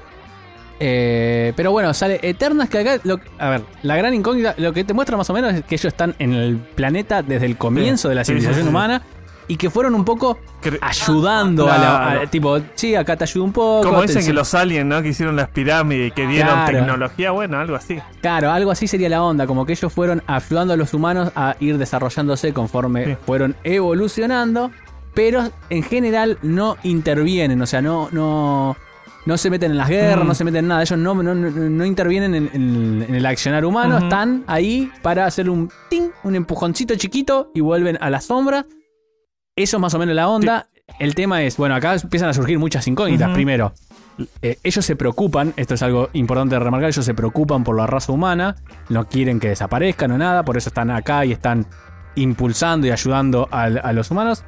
Eh, 0.80 1.52
pero 1.56 1.70
bueno, 1.70 1.94
sale 1.94 2.18
Eternas 2.22 2.68
que 2.68 2.78
acá, 2.78 2.98
lo- 3.04 3.20
a 3.38 3.48
ver, 3.50 3.62
la 3.82 3.96
gran 3.96 4.12
incógnita, 4.12 4.54
lo 4.58 4.72
que 4.72 4.82
te 4.84 4.92
muestra 4.92 5.16
más 5.16 5.28
o 5.30 5.32
menos 5.32 5.54
es 5.54 5.64
que 5.64 5.76
ellos 5.76 5.84
están 5.86 6.14
en 6.18 6.32
el 6.32 6.56
planeta 6.56 7.22
desde 7.22 7.46
el 7.46 7.56
comienzo 7.56 8.02
Sí, 8.02 8.08
de 8.08 8.14
la 8.16 8.24
civilización 8.24 8.56
sí, 8.58 8.62
sí. 8.64 8.68
humana 8.68 9.02
y 9.48 9.56
que 9.56 9.70
fueron 9.70 9.94
un 9.94 10.04
poco 10.04 10.38
ayudando 10.80 11.64
a 11.70 11.78
la, 11.78 11.78
Claro. 11.78 12.20
a- 12.22 12.26
tipo, 12.26 12.58
sí, 12.74 12.94
acá 12.94 13.16
te 13.16 13.24
ayudo 13.24 13.44
un 13.44 13.52
poco. 13.52 13.88
Como 13.88 14.00
te 14.02 14.06
dicen 14.08 14.24
que 14.26 14.32
los 14.32 14.54
aliens, 14.54 14.86
¿no? 14.86 15.02
Que 15.02 15.08
hicieron 15.08 15.36
las 15.36 15.48
pirámides 15.48 16.08
y 16.08 16.10
que 16.12 16.26
dieron 16.26 16.52
Claro. 16.54 16.78
tecnología, 16.78 17.30
bueno, 17.30 17.58
algo 17.58 17.76
así. 17.76 17.98
Claro, 18.20 18.50
algo 18.50 18.70
así 18.70 18.86
sería 18.86 19.08
la 19.08 19.22
onda, 19.22 19.46
como 19.46 19.66
que 19.66 19.72
ellos 19.72 19.92
fueron 19.92 20.22
ayudando 20.26 20.74
a 20.74 20.76
los 20.76 20.94
humanos 20.94 21.30
a 21.36 21.56
ir 21.60 21.78
desarrollándose 21.78 22.52
conforme 22.52 23.04
Sí. 23.04 23.16
fueron 23.26 23.56
evolucionando, 23.64 24.70
pero 25.14 25.50
en 25.70 25.82
general 25.82 26.38
no 26.42 26.76
intervienen, 26.82 27.60
o 27.62 27.66
sea, 27.66 27.80
no, 27.82 28.08
no, 28.12 28.76
no 29.26 29.38
se 29.38 29.48
meten 29.50 29.70
en 29.72 29.78
las 29.78 29.88
guerras, 29.88 30.24
Mm. 30.24 30.28
no 30.28 30.34
se 30.34 30.44
meten 30.44 30.58
en 30.64 30.68
nada, 30.68 30.82
ellos 30.82 30.98
no, 30.98 31.14
no, 31.14 31.34
no- 31.34 31.50
no 31.50 31.84
intervienen 31.84 32.34
en, 32.34 32.50
en- 32.52 33.06
en 33.08 33.14
el 33.14 33.24
accionar 33.26 33.64
humano, 33.64 33.98
están 33.98 34.44
ahí 34.46 34.90
para 35.02 35.26
hacer 35.26 35.48
un 35.48 35.70
ting, 35.88 36.08
un 36.24 36.34
empujoncito 36.34 36.94
chiquito 36.96 37.50
y 37.54 37.60
vuelven 37.60 37.96
a 38.00 38.10
la 38.10 38.20
sombra. 38.20 38.66
Eso 39.56 39.76
es 39.76 39.80
más 39.80 39.94
o 39.94 39.98
menos 39.98 40.14
la 40.14 40.28
onda. 40.28 40.66
El 40.98 41.14
tema 41.14 41.42
es, 41.42 41.56
bueno, 41.56 41.74
acá 41.74 41.94
empiezan 41.94 42.28
a 42.28 42.34
surgir 42.34 42.58
muchas 42.58 42.86
incógnitas. 42.88 43.30
Primero, 43.34 43.72
eh, 44.42 44.58
ellos 44.62 44.84
se 44.84 44.96
preocupan, 44.96 45.54
esto 45.56 45.74
es 45.74 45.82
algo 45.82 46.10
importante 46.12 46.56
de 46.56 46.60
remarcar, 46.60 46.90
ellos 46.90 47.04
se 47.04 47.14
preocupan 47.14 47.64
por 47.64 47.76
la 47.76 47.86
raza 47.86 48.12
humana, 48.12 48.56
no 48.88 49.08
quieren 49.08 49.40
que 49.40 49.48
desaparezcan 49.48 50.10
o 50.12 50.18
nada, 50.18 50.44
por 50.44 50.56
eso 50.56 50.68
están 50.68 50.90
acá 50.90 51.24
y 51.24 51.32
están 51.32 51.66
impulsando 52.16 52.86
y 52.86 52.90
ayudando 52.90 53.48
a, 53.50 53.92
los 53.92 54.10
humanos. 54.10 54.44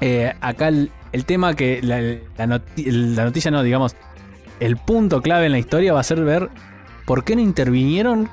Eh, 0.00 0.32
acá 0.40 0.68
el, 0.68 0.90
el 1.12 1.24
tema 1.24 1.54
que 1.54 1.80
la, 1.82 2.00
la 2.00 2.46
noti- 2.58 2.90
la 2.90 3.24
noticia 3.24 3.50
no, 3.50 3.62
digamos, 3.62 3.96
el 4.60 4.76
punto 4.76 5.20
clave 5.22 5.46
en 5.46 5.52
la 5.52 5.58
historia 5.58 5.92
va 5.92 6.00
a 6.00 6.04
ser 6.04 6.22
ver 6.22 6.48
por 7.06 7.24
qué 7.24 7.34
no 7.36 7.42
intervinieron 7.42 8.28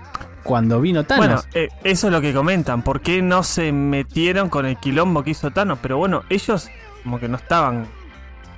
cuando 0.48 0.80
vino 0.80 1.04
Thanos. 1.04 1.28
Bueno, 1.28 1.42
eh, 1.54 1.68
eso 1.84 2.08
es 2.08 2.14
lo 2.14 2.22
que 2.22 2.34
comentan. 2.34 2.82
¿Por 2.82 3.02
qué 3.02 3.22
no 3.22 3.44
se 3.44 3.72
metieron 3.74 4.50
con 4.50 4.66
el 4.66 4.78
quilombo 4.78 5.22
que 5.22 5.32
hizo 5.32 5.52
Thanos? 5.52 5.78
Pero 5.82 5.98
bueno, 5.98 6.24
ellos 6.30 6.70
como 7.04 7.20
que 7.20 7.28
no 7.28 7.36
estaban 7.36 7.86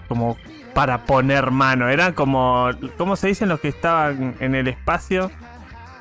como 0.07 0.38
para 0.74 1.06
poner 1.06 1.51
mano. 1.51 1.89
Eran 1.89 2.13
como, 2.13 2.69
¿cómo 2.97 3.15
se 3.15 3.27
dicen 3.27 3.50
los 3.50 3.59
que 3.59 3.69
estaban 3.69 4.36
en 4.39 4.56
el 4.56 4.68
espacio? 4.68 5.31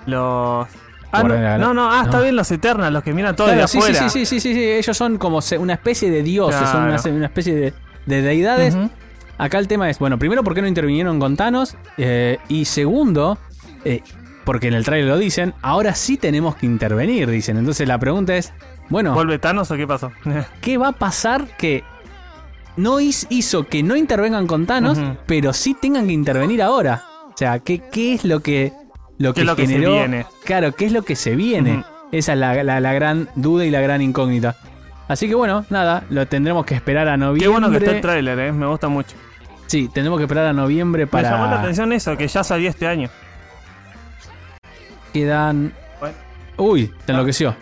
Los... 0.07 0.69
Ah, 1.11 1.23
no, 1.23 1.59
no, 1.59 1.73
no, 1.73 1.91
ah, 1.91 2.03
está 2.05 2.21
bien 2.21 2.37
los 2.37 2.51
Eternals, 2.53 2.93
los 2.93 3.03
que 3.03 3.15
miran 3.15 3.35
todo 3.35 3.47
Claro, 3.47 3.63
de 3.63 3.69
sí, 3.69 3.79
afuera. 3.79 3.99
sí, 3.99 4.11
sí, 4.11 4.27
sí, 4.27 4.41
sí, 4.41 4.53
sí, 4.53 4.63
ellos 4.63 4.95
son 4.95 5.17
como 5.17 5.41
una 5.59 5.73
especie 5.73 6.11
de 6.11 6.23
dioses, 6.23 6.69
son 6.69 6.83
una, 6.83 6.97
especie 6.97 7.55
de, 7.55 7.73
de 8.05 8.21
deidades. 8.21 8.77
Acá 9.39 9.59
el 9.59 9.69
tema 9.69 9.89
es, 9.89 9.99
bueno, 9.99 10.19
primero, 10.19 10.45
¿por 10.45 10.55
qué 10.55 10.61
no 10.61 10.69
intervinieron 10.69 11.19
con 11.19 11.35
Thanos? 11.35 11.77
Eh, 11.97 12.37
y 12.49 12.67
segundo, 12.67 13.39
eh, 13.87 14.03
porque 14.49 14.69
en 14.69 14.73
el 14.73 14.83
trailer 14.83 15.11
lo 15.11 15.19
dicen, 15.19 15.53
ahora 15.61 15.95
sí 15.95 16.17
tenemos 16.17 16.57
que 16.57 16.65
intervenir, 16.65 17.29
dicen. 17.29 17.59
Entonces 17.59 17.87
la 17.87 17.99
pregunta 17.99 18.35
es, 18.35 18.55
bueno, 18.89 19.13
¿Vuelve 19.13 19.39
Thanos 19.39 19.71
o 19.71 19.77
qué 19.77 19.87
pasó? 19.87 20.11
¿qué 20.63 20.79
va 20.79 20.89
a 20.89 20.93
pasar 20.93 21.47
que 21.59 21.85
no 22.79 22.99
hizo 23.01 23.65
que 23.65 23.83
no 23.83 23.95
intervengan 23.95 24.47
con 24.47 24.65
Thanos, 24.65 24.99
pero 25.27 25.53
sí 25.53 25.75
tengan 25.79 26.07
que 26.07 26.15
intervenir 26.15 26.63
ahora? 26.63 27.03
O 27.27 27.37
sea, 27.37 27.59
¿qué, 27.59 27.81
qué 27.93 28.15
es 28.15 28.25
lo 28.25 28.41
que, 28.41 28.73
lo 29.19 29.35
¿Qué 29.35 29.35
que 29.35 29.41
es 29.43 29.47
lo 29.47 29.55
que 29.57 29.67
se 29.67 29.73
generó? 29.75 29.93
viene? 29.93 30.25
Claro, 30.45 30.73
¿qué 30.73 30.87
es 30.87 30.93
lo 30.93 31.03
que 31.03 31.15
se 31.15 31.37
viene? 31.37 31.85
Esa 32.11 32.33
es 32.33 32.39
la, 32.39 32.63
la- 32.65 32.81
la 32.81 32.93
gran 32.95 33.29
duda 33.35 33.67
y 33.67 33.71
la 33.71 33.83
gran 33.83 34.01
incógnita. 34.01 34.57
Así 35.09 35.29
que 35.29 35.35
bueno, 35.35 35.67
nada, 35.69 36.05
lo 36.09 36.27
tendremos 36.27 36.65
que 36.65 36.75
esperar 36.75 37.07
a 37.09 37.17
noviembre. 37.19 37.43
Qué 37.45 37.49
bueno 37.49 37.71
que 37.71 37.77
está 37.77 37.91
el 37.93 38.01
tráiler, 38.01 38.39
eh, 38.39 38.53
me 38.53 38.67
gusta 38.67 38.89
mucho. 38.89 39.15
Sí, 39.67 39.91
tenemos 39.93 40.17
que 40.19 40.25
esperar 40.25 40.47
a 40.47 40.53
noviembre 40.55 41.07
Me 41.13 41.23
llamó 41.23 41.45
la 41.45 41.51
para. 41.51 41.61
atención 41.61 41.93
eso, 41.93 42.17
que 42.17 42.27
ya 42.29 42.43
salió 42.43 42.71
este 42.71 42.87
año. 42.87 43.11
Quedan. 45.13 45.73
Uy, 46.57 46.93
te 47.07 47.13
enloqueció. 47.13 47.55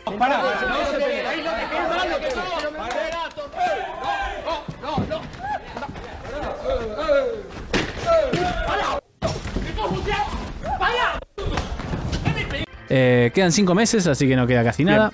Eh, 12.89 13.33
quedan 13.35 13.53
cinco 13.53 13.75
meses, 13.75 14.07
así 14.07 14.29
que 14.29 14.37
no 14.37 14.47
queda 14.47 14.63
casi 14.65 14.85
Bien. 14.85 14.97
nada. 14.97 15.13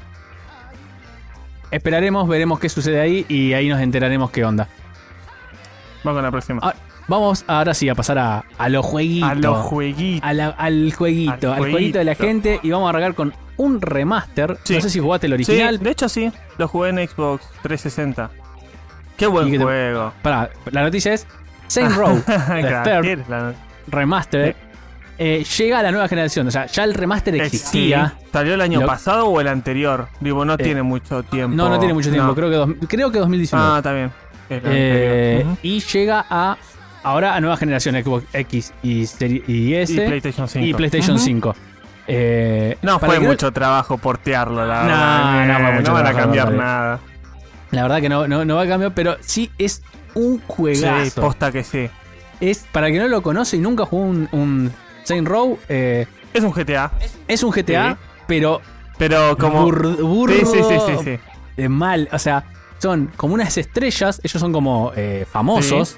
Esperaremos, 1.71 2.29
veremos 2.29 2.61
qué 2.61 2.69
sucede 2.69 3.01
ahí 3.01 3.25
y 3.29 3.55
ahí 3.55 3.69
nos 3.69 3.81
enteraremos 3.81 4.31
qué 4.31 4.45
onda. 4.45 4.69
Vamos 6.05 6.19
con 6.19 6.23
la 6.23 6.31
próxima. 6.31 6.61
Ah, 6.63 6.75
vamos 7.09 7.45
ahora 7.47 7.75
sí 7.75 7.89
a 7.89 7.95
pasar 7.95 8.19
a, 8.19 8.45
a 8.59 8.69
los 8.69 8.85
jueguitos. 8.85 9.31
a 9.31 9.35
los 9.35 9.57
jueguitos. 9.59 10.29
A 10.29 10.33
la- 10.33 10.49
al 10.51 10.93
jueguito, 10.93 11.53
Al 11.53 11.63
al 11.65 11.71
jueguito 11.71 11.99
de 11.99 12.05
la 12.05 12.15
gente 12.15 12.61
y 12.63 12.71
vamos 12.71 12.87
a 12.87 12.91
arrancar 12.91 13.15
con 13.15 13.33
un 13.57 13.81
remaster. 13.81 14.57
Sí. 14.65 14.75
No 14.77 14.81
sé 14.81 14.91
si 14.91 14.99
jugaste 15.01 15.27
el 15.27 15.33
Sí, 15.45 15.53
original. 15.53 15.79
de 15.79 15.91
hecho 15.91 16.09
sí, 16.09 16.33
lo 16.59 16.69
jugué 16.69 16.91
en 16.91 16.97
Xbox 17.09 17.45
360. 17.63 18.31
Qué 19.17 19.27
buen 19.27 19.49
¿Y 19.49 19.53
qué 19.53 19.59
te- 19.59 19.65
juego. 19.65 20.13
Pará, 20.23 20.51
la 20.71 20.83
noticia 20.83 21.13
es 21.13 21.27
Saint 21.69 21.93
Row, 21.97 22.21
the 22.27 22.33
Claro, 22.35 22.83
Third 22.85 23.03
¿qué 23.03 23.13
es 23.23 23.29
la- 23.29 23.55
Remastered. 23.89 24.55
eh, 25.19 25.45
llega 25.59 25.79
a 25.79 25.83
la 25.83 25.91
nueva 25.93 26.09
generación. 26.09 26.47
O 26.49 26.51
sea, 26.51 26.67
ya 26.67 26.83
el 26.85 26.95
remaster 26.95 27.35
existía. 27.37 28.15
Sí. 28.19 28.27
¿Salió 28.33 28.55
el 28.55 28.61
año 28.63 28.81
Lo- 28.81 28.87
pasado 28.87 29.27
o 29.27 29.41
el 29.41 29.49
anterior? 29.49 30.09
Digo, 30.21 30.45
no 30.45 30.55
Eh, 30.55 30.59
tiene 30.59 30.83
mucho 30.83 31.23
tiempo. 31.23 31.55
No, 31.57 31.69
no 31.69 31.79
tiene 31.79 31.95
mucho 31.95 32.11
tiempo. 32.11 32.29
No. 32.29 32.35
Creo, 32.35 32.49
que 32.51 32.57
dos- 32.57 32.71
creo 32.89 33.11
que 33.13 33.19
2019. 33.19 33.69
Ah, 33.71 33.77
está 33.79 33.93
bien. 33.93 34.11
Eh. 34.51 35.45
Y 35.63 35.81
llega 35.81 36.25
a. 36.29 36.57
Ahora 37.05 37.35
a 37.35 37.41
nueva 37.41 37.57
generación, 37.57 37.97
Xbox 38.03 38.25
X 38.33 38.73
y, 38.83 39.03
S. 39.03 39.27
Y 39.49 39.97
PlayStation 40.07 40.49
5. 40.49 40.67
y 40.67 40.75
PlayStation 40.75 41.17
Ujú. 41.17 41.25
5. 41.25 41.55
Eh, 42.07 42.77
No 42.83 42.99
fue 42.99 43.19
que 43.19 43.27
mucho 43.27 43.53
trabajo 43.53 43.99
portearlo, 43.99 44.65
la 44.67 44.83
No, 44.83 44.87
verdad. 44.89 45.47
no 45.47 45.59
fue 45.67 45.69
Eh, 45.71 45.79
mucho 45.79 45.93
van 45.93 46.07
a 46.07 46.13
cambiar 46.15 46.53
nada. 46.53 47.01
La 47.71 47.83
verdad 47.83 48.01
que 48.01 48.09
no, 48.09 48.29
no, 48.29 48.45
no 48.45 48.57
va 48.57 48.63
a 48.63 48.67
cambiar, 48.69 48.93
pero 48.95 49.17
sí 49.21 49.51
es 49.59 49.83
un 50.15 50.39
Sí, 50.39 50.43
juegazo. 50.47 51.21
posta 51.21 51.51
que 51.51 51.65
sí. 51.65 51.89
es, 52.41 52.67
para 52.71 52.89
el 52.89 52.93
que 52.93 52.99
no 52.99 53.09
lo 53.09 53.23
conoce 53.23 53.57
y 53.57 53.61
nunca 53.61 53.87
jugó 53.87 54.03
un, 54.05 54.29
un 54.33 54.73
Saint 55.05 55.27
Row, 55.27 55.59
eh, 55.69 56.07
Es 56.35 56.43
un 56.45 56.53
GTA, 56.53 56.91
es 57.29 57.43
un 57.43 57.51
GTA, 57.51 57.93
Sí. 57.93 57.97
pero 58.27 58.61
pero 58.99 59.37
como. 59.39 59.67
bur- 59.69 59.97
burro 60.03 60.33
sí, 60.35 60.45
sí, 60.45 60.59
sí, 60.63 60.75
sí, 60.89 61.05
sí. 61.05 61.19
de 61.57 61.69
mal. 61.69 62.09
O 62.13 62.19
sea, 62.19 62.45
son 62.79 63.11
como 63.17 63.35
unas 63.35 63.57
estrellas, 63.59 64.21
ellos 64.23 64.41
son 64.41 64.53
como 64.53 64.93
eh, 64.97 65.27
famosos. 65.31 65.97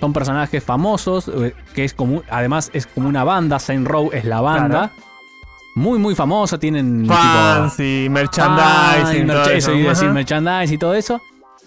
Son 0.00 0.12
personajes 0.12 0.62
famosos, 0.62 1.28
eh, 1.28 1.54
que 1.74 1.84
es 1.84 1.94
como, 1.94 2.22
además 2.30 2.70
es 2.74 2.86
como 2.86 3.08
una 3.08 3.24
banda, 3.24 3.58
Saint 3.58 3.86
Row 3.86 4.10
es 4.12 4.24
la 4.24 4.40
banda. 4.40 4.90
Claro. 4.90 5.06
Muy, 5.74 5.98
muy 5.98 6.14
famosa, 6.14 6.58
tienen 6.58 7.04
Fans 7.06 7.76
tipo... 7.76 7.82
y 7.88 8.08
merchandising. 8.08 9.26
merch- 9.26 9.50
eso. 9.50 9.70
decir 9.72 10.04
Ajá. 10.06 10.12
merchandise 10.14 10.72
y 10.74 10.78
todo 10.78 10.94
eso. 10.94 11.20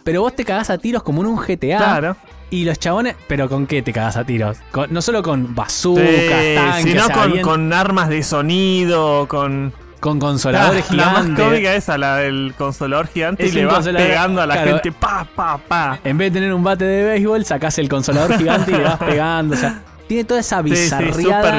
Pero 0.04 0.22
vos 0.22 0.36
te 0.36 0.44
cagás 0.46 0.70
a 0.70 0.78
tiros 0.78 1.04
como 1.04 1.22
en 1.22 1.28
un 1.28 1.36
GTA. 1.38 1.78
Claro. 1.78 2.16
Y 2.50 2.66
los 2.66 2.80
chabones, 2.80 3.16
¿pero 3.28 3.48
con 3.48 3.68
qué 3.68 3.84
te 3.84 3.94
cagás 3.94 4.18
a 4.18 4.24
tiros? 4.24 4.58
Con- 4.72 4.92
no 4.92 5.02
solo 5.04 5.22
con 5.22 5.54
bazookas, 5.54 6.04
Sí, 6.08 6.56
tanques, 6.56 6.84
sino 6.84 7.10
con, 7.12 7.42
con 7.42 7.74
armas 7.74 8.10
de 8.10 8.24
sonido, 8.24 9.28
con. 9.28 9.72
Con 10.00 10.20
consoladores 10.20 10.86
Ah, 10.90 10.94
la 10.96 11.06
más 11.06 11.22
gigantes. 11.24 11.46
cómica 11.46 11.74
esa, 11.76 11.98
la 11.98 12.16
del 12.18 12.54
consolador 12.58 13.08
gigante, 13.08 13.46
Es 13.46 13.52
y 13.54 13.56
le 13.56 13.66
vas 13.66 13.86
pegando 13.88 14.42
a 14.42 14.46
la 14.48 14.54
claro. 14.56 14.72
gente, 14.74 14.92
pa, 14.92 15.26
pa, 15.36 15.58
pa. 15.58 16.00
En 16.04 16.18
vez 16.18 16.32
de 16.34 16.40
tener 16.40 16.54
un 16.54 16.64
bate 16.64 16.86
de 16.86 17.04
béisbol, 17.04 17.44
sacás 17.46 17.78
el 17.80 17.90
consolador 17.90 18.38
gigante 18.38 18.72
y 18.72 18.76
le 18.76 18.84
vas 18.84 18.98
pegando. 19.00 19.56
O 19.56 19.58
sea, 19.58 19.82
tiene 20.08 20.24
toda 20.24 20.40
esa 20.40 20.64
Sí, 20.64 20.76
sí, 20.76 20.96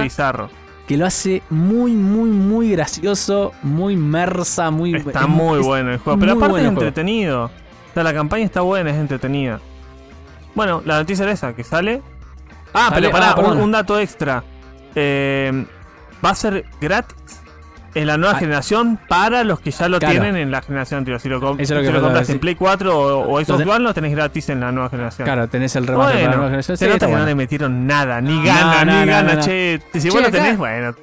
bizarro. 0.02 0.48
que 0.88 0.96
lo 0.96 1.06
hace 1.06 1.42
muy, 1.50 1.92
muy, 1.92 2.30
muy 2.30 2.70
gracioso, 2.72 3.52
muy 3.62 3.96
mersa, 3.96 4.70
muy... 4.70 4.94
Está 4.96 5.20
es- 5.20 5.28
muy 5.28 5.60
es 5.60 5.66
bueno 5.66 5.92
el 5.92 5.98
juego. 5.98 6.18
Pero 6.18 6.32
aparte 6.32 6.50
bueno 6.50 6.66
es 6.66 6.72
entretenido. 6.72 7.44
O 7.44 7.92
sea, 7.94 8.02
la 8.02 8.14
campaña 8.14 8.44
está 8.44 8.60
buena, 8.62 8.90
es 8.90 8.96
entretenida. 8.96 9.60
Bueno, 10.54 10.82
la 10.84 10.98
noticia 10.98 11.22
era 11.24 11.32
esa, 11.32 11.54
que 11.54 11.62
sale. 11.64 12.02
Ah, 12.72 12.88
Sale- 12.90 13.08
pero 13.08 13.10
pará, 13.12 13.30
ah, 13.36 13.52
un 13.52 13.70
dato 13.72 13.98
extra. 14.00 14.42
Eh, 14.94 15.64
va 16.24 16.30
a 16.30 16.34
ser 16.34 16.64
gratis 16.80 17.16
en 17.94 18.06
la 18.06 18.16
nueva 18.16 18.34
Ah. 18.36 18.38
generación 18.38 18.98
para 19.08 19.42
los 19.44 19.60
que 19.60 19.70
ya 19.72 19.88
lo 19.88 19.98
Claro. 19.98 20.12
tienen 20.12 20.36
en 20.36 20.50
la 20.50 20.62
generación 20.62 20.98
anterior. 20.98 21.20
Si 21.20 21.28
lo, 21.28 21.40
com- 21.40 21.58
Eso 21.60 21.74
es 21.76 21.80
lo 21.84 21.86
si 21.86 21.92
lo 21.92 22.00
compras 22.02 22.28
en 22.30 22.38
Play 22.38 22.54
4 22.54 22.96
o, 22.98 23.32
o 23.32 23.44
te- 23.44 23.52
One, 23.52 23.80
lo 23.80 23.92
tenés 23.94 24.12
gratis 24.12 24.48
en 24.48 24.60
la 24.60 24.70
nueva 24.72 24.88
generación. 24.90 25.24
Claro, 25.26 25.48
tenés 25.48 25.74
el 25.76 25.86
remate 25.86 26.04
para 26.12 26.14
la 26.14 26.20
Bueno, 26.26 26.36
nueva 26.36 26.48
generación. 26.50 26.76
se 26.76 26.84
Sí, 26.86 26.90
nota 26.90 27.06
que 27.06 27.12
no 27.12 27.18
bueno. 27.18 27.26
le 27.26 27.34
metieron 27.34 27.86
nada, 27.86 28.20
ni 28.20 28.44
gana, 28.44 28.84
no, 28.84 28.92
ni 29.00 29.06
no, 29.06 29.12
gana, 29.12 29.40
che. 29.40 29.80
Si 29.92 30.00
Che, 30.00 30.10
vos 30.10 30.22
lo 30.22 30.30
tenés, 30.30 30.56
bueno. 30.56 30.94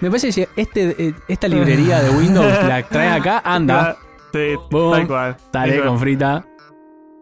Me 0.00 0.10
parece 0.10 0.32
que 0.32 0.48
este, 0.60 0.94
eh, 1.08 1.14
esta 1.28 1.48
librería 1.48 2.02
de 2.02 2.10
Windows 2.10 2.46
la 2.66 2.82
trae 2.88 3.08
acá, 3.10 3.40
anda. 3.44 3.96
Sí, 4.32 4.54
Boom. 4.70 4.92
tal 4.92 5.06
cual. 5.06 5.36
Cual. 5.52 5.82
con 5.86 5.98
frita. 5.98 6.44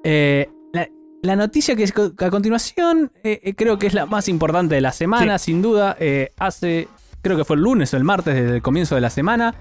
Eh, 0.05 0.49
la, 0.73 0.89
la 1.23 1.37
noticia 1.37 1.77
que 1.77 1.85
es 1.85 1.93
a 2.19 2.31
continuación, 2.31 3.13
eh, 3.23 3.55
creo 3.57 3.79
que 3.79 3.87
es 3.87 3.95
la 3.95 4.07
más 4.07 4.29
importante 4.29 4.75
de 4.75 4.81
la 4.81 4.93
semana, 4.93 5.39
sin 5.39 5.63
duda. 5.63 5.97
eh, 6.01 6.33
hace, 6.39 6.89
creo 7.23 7.37
que 7.37 7.45
fue 7.45 7.57
el 7.57 7.63
lunes 7.63 7.93
o 7.95 7.97
el 7.97 8.05
martes, 8.05 8.35
desde 8.35 8.57
el 8.57 8.63
comienzo 8.63 8.95
de 8.95 9.01
la 9.01 9.11
semana. 9.11 9.55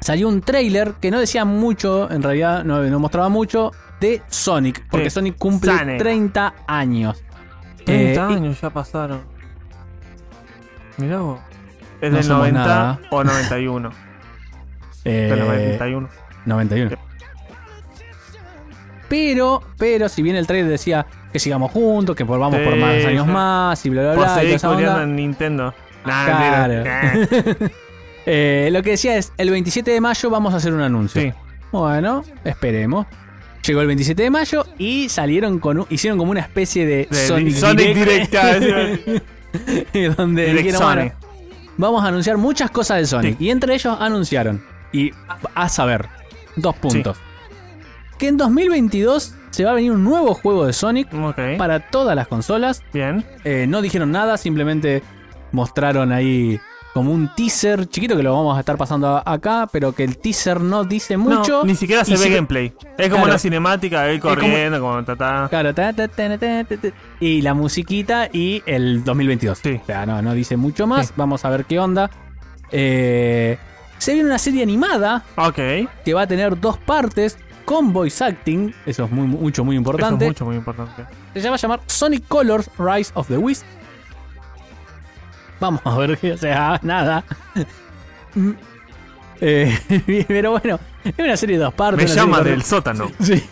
Salió 0.00 0.28
un 0.28 0.40
trailer 0.40 0.94
que 1.00 1.10
no 1.10 1.18
decía 1.18 1.44
mucho, 1.44 2.10
en 2.10 2.22
realidad 2.22 2.64
no, 2.64 2.82
no 2.82 2.98
mostraba 2.98 3.28
mucho, 3.28 3.72
de 4.00 4.22
Sonic. 4.28 4.86
Porque 4.90 5.10
Sí, 5.10 5.14
Sonic 5.14 5.36
cumple 5.38 5.76
Sonic. 5.76 5.98
30 5.98 6.54
años. 6.66 7.22
30 7.84 8.26
Eh, 8.26 8.30
y- 8.30 8.34
años 8.34 8.60
ya 8.60 8.70
pasaron. 8.70 9.22
Mirá 10.98 11.18
vos. 11.20 11.40
Es 12.00 12.10
No 12.10 12.16
del 12.16 12.24
somos 12.24 12.38
90 12.40 12.58
nada. 12.66 13.00
o 13.10 13.24
91. 13.24 13.90
eh, 15.04 15.10
Del 15.30 15.38
91. 15.40 16.08
91. 16.44 16.90
Sí. 16.90 16.96
Pero, 19.08 19.62
pero, 19.78 20.08
si 20.08 20.20
bien 20.22 20.36
el 20.36 20.46
trailer 20.46 20.68
decía 20.70 21.06
que 21.32 21.38
sigamos 21.38 21.70
juntos, 21.70 22.16
que 22.16 22.24
volvamos 22.24 22.58
por 22.60 22.76
más 22.76 23.04
años 23.04 23.26
más 23.26 23.84
y 23.86 23.90
bla 23.90 24.02
bla 24.02 24.14
Por 24.14 24.24
bla. 24.24 24.32
y 24.42 24.46
toda 24.46 24.56
esa 24.56 24.70
onda, 24.70 25.02
en 25.04 25.16
Nintendo. 25.16 25.74
Nah, 26.06 26.24
Claro. 26.24 26.84
eh, 28.26 28.68
lo 28.72 28.82
que 28.82 28.90
decía 28.90 29.16
es, 29.16 29.32
el 29.36 29.50
27 29.50 29.90
de 29.90 30.00
mayo 30.00 30.30
vamos 30.30 30.54
a 30.54 30.56
hacer 30.58 30.72
un 30.72 30.80
anuncio. 30.80 31.20
Sí. 31.22 31.32
Bueno, 31.72 32.24
esperemos. 32.44 33.06
Llegó 33.66 33.80
el 33.80 33.86
27 33.88 34.22
de 34.22 34.30
mayo 34.30 34.64
y 34.78 35.08
salieron 35.08 35.58
con 35.58 35.80
un- 35.80 35.86
hicieron 35.90 36.18
como 36.18 36.30
una 36.30 36.40
especie 36.40 36.86
de, 36.86 37.08
De- 37.10 37.26
Sonic, 37.26 37.54
Sonic 37.54 37.94
Direct, 37.94 38.30
Direct, 38.30 38.30
claro, 38.30 40.14
donde 40.16 40.54
dijeron, 40.54 40.82
bueno, 40.82 41.12
vamos 41.76 42.04
a 42.04 42.08
anunciar 42.08 42.36
muchas 42.36 42.70
cosas 42.70 42.98
de 42.98 43.06
Sonic. 43.06 43.38
Sí. 43.38 43.44
Y 43.46 43.50
entre 43.50 43.74
ellos 43.74 43.96
anunciaron, 44.00 44.62
y 44.92 45.10
a, 45.28 45.64
a 45.64 45.68
saber, 45.68 46.06
dos 46.54 46.76
puntos. 46.76 47.16
Que 48.18 48.28
en 48.28 48.36
2022 48.36 49.34
se 49.50 49.64
va 49.64 49.72
a 49.72 49.74
venir 49.74 49.90
un 49.90 50.04
nuevo 50.04 50.32
juego 50.34 50.64
de 50.64 50.72
Sonic 50.72 51.08
para 51.58 51.80
todas 51.80 52.14
las 52.14 52.28
consolas. 52.28 52.82
Bien. 52.92 53.24
Eh, 53.44 53.66
no 53.68 53.82
dijeron 53.82 54.12
nada, 54.12 54.36
simplemente 54.38 55.02
mostraron 55.56 56.12
ahí 56.12 56.60
como 56.94 57.12
un 57.12 57.28
teaser 57.34 57.86
chiquito 57.88 58.16
que 58.16 58.22
lo 58.22 58.32
vamos 58.32 58.56
a 58.56 58.60
estar 58.60 58.76
pasando 58.78 59.20
acá, 59.26 59.68
pero 59.70 59.92
que 59.92 60.02
el 60.04 60.16
teaser 60.16 60.60
no 60.60 60.84
dice 60.84 61.16
mucho. 61.18 61.58
No, 61.58 61.64
ni 61.64 61.74
siquiera 61.74 62.04
se 62.04 62.12
ve 62.12 62.16
si- 62.18 62.30
gameplay. 62.30 62.72
Es 62.96 63.10
como 63.10 63.24
una 63.24 63.38
cinemática, 63.38 64.08
él 64.08 64.18
como- 64.20 64.34
corriendo, 64.34 64.80
como, 64.80 65.04
ta, 65.04 65.14
ta. 65.16 65.46
Claro, 65.50 65.74
y 67.20 67.42
la 67.42 67.52
musiquita 67.54 68.28
y 68.32 68.62
el 68.64 69.04
2022. 69.04 69.58
Sí. 69.62 69.80
O 69.82 69.86
sea, 69.86 70.06
no, 70.06 70.22
no 70.22 70.32
dice 70.32 70.56
mucho 70.56 70.86
más. 70.86 71.08
Sí. 71.08 71.12
Vamos 71.16 71.44
a 71.44 71.50
ver 71.50 71.64
qué 71.66 71.78
onda. 71.78 72.10
Eh, 72.72 73.58
se 73.98 74.12
viene 74.14 74.28
una 74.28 74.38
serie 74.38 74.62
animada 74.62 75.22
Ok. 75.36 75.58
que 76.04 76.14
va 76.14 76.22
a 76.22 76.26
tener 76.26 76.58
dos 76.60 76.78
partes 76.78 77.38
con 77.64 77.92
voice 77.92 78.24
acting. 78.24 78.72
Eso 78.86 79.04
es 79.04 79.10
muy, 79.10 79.26
mucho, 79.26 79.64
muy 79.64 79.76
Eso 79.76 79.80
importante. 79.80 80.24
es 80.24 80.30
mucho, 80.30 80.44
muy 80.46 80.56
importante. 80.56 81.04
Se 81.34 81.48
va 81.48 81.56
a 81.56 81.58
llamar 81.58 81.80
Sonic 81.86 82.26
Colors 82.28 82.70
Rise 82.78 83.10
of 83.14 83.28
the 83.28 83.36
Wisp. 83.36 83.64
Vamos 85.60 85.80
a 85.84 85.96
ver 85.96 86.18
qué, 86.18 86.32
o 86.32 86.36
sea, 86.38 86.78
nada. 86.82 87.24
Eh, 89.40 90.24
pero 90.28 90.52
bueno, 90.52 90.78
es 91.04 91.14
una 91.18 91.36
serie 91.36 91.58
de 91.58 91.64
dos 91.64 91.74
partes. 91.74 92.08
Me 92.10 92.14
llama 92.16 92.40
de- 92.42 92.50
del 92.50 92.62
sótano. 92.62 93.10
Sí. 93.20 93.42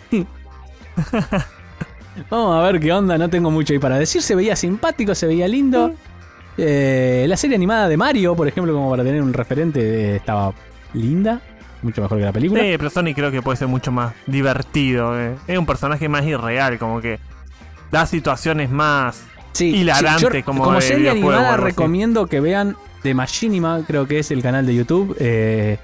Vamos 2.29 2.55
a 2.57 2.61
ver 2.71 2.79
qué 2.79 2.93
onda, 2.93 3.17
no 3.17 3.29
tengo 3.29 3.51
mucho 3.51 3.73
ahí 3.73 3.79
para 3.79 3.97
decir. 3.97 4.21
Se 4.21 4.35
veía 4.35 4.55
simpático, 4.55 5.13
se 5.13 5.27
veía 5.27 5.47
lindo. 5.47 5.93
Eh, 6.57 7.25
la 7.27 7.35
serie 7.35 7.55
animada 7.57 7.89
de 7.89 7.97
Mario, 7.97 8.35
por 8.35 8.47
ejemplo, 8.47 8.73
como 8.73 8.89
para 8.89 9.03
tener 9.03 9.21
un 9.21 9.33
referente, 9.33 10.15
estaba 10.15 10.53
linda. 10.93 11.41
Mucho 11.81 12.01
mejor 12.01 12.17
que 12.19 12.23
la 12.25 12.31
película. 12.31 12.61
Sí, 12.61 12.73
pero 12.77 12.89
Sonic 12.89 13.15
creo 13.17 13.31
que 13.31 13.41
puede 13.41 13.57
ser 13.57 13.67
mucho 13.67 13.91
más 13.91 14.13
divertido. 14.25 15.19
eh. 15.19 15.35
Es 15.47 15.57
un 15.57 15.65
personaje 15.65 16.07
más 16.07 16.23
irreal, 16.25 16.79
como 16.79 17.01
que 17.01 17.19
da 17.91 18.05
situaciones 18.05 18.69
más. 18.71 19.23
Sí, 19.55 19.67
hilarante 19.75 20.21
yo, 20.39 20.45
como 20.45 20.71
de 20.73 20.81
serie 20.81 21.09
animada 21.09 21.57
recomiendo 21.57 22.27
que 22.27 22.39
vean 22.41 22.75
The 23.03 23.13
Machinima, 23.13 23.81
creo 23.87 24.07
que 24.07 24.19
es 24.19 24.31
el 24.31 24.41
canal 24.41 24.65
de 24.65 24.75
YouTube. 24.75 25.15
eh, 25.19 25.77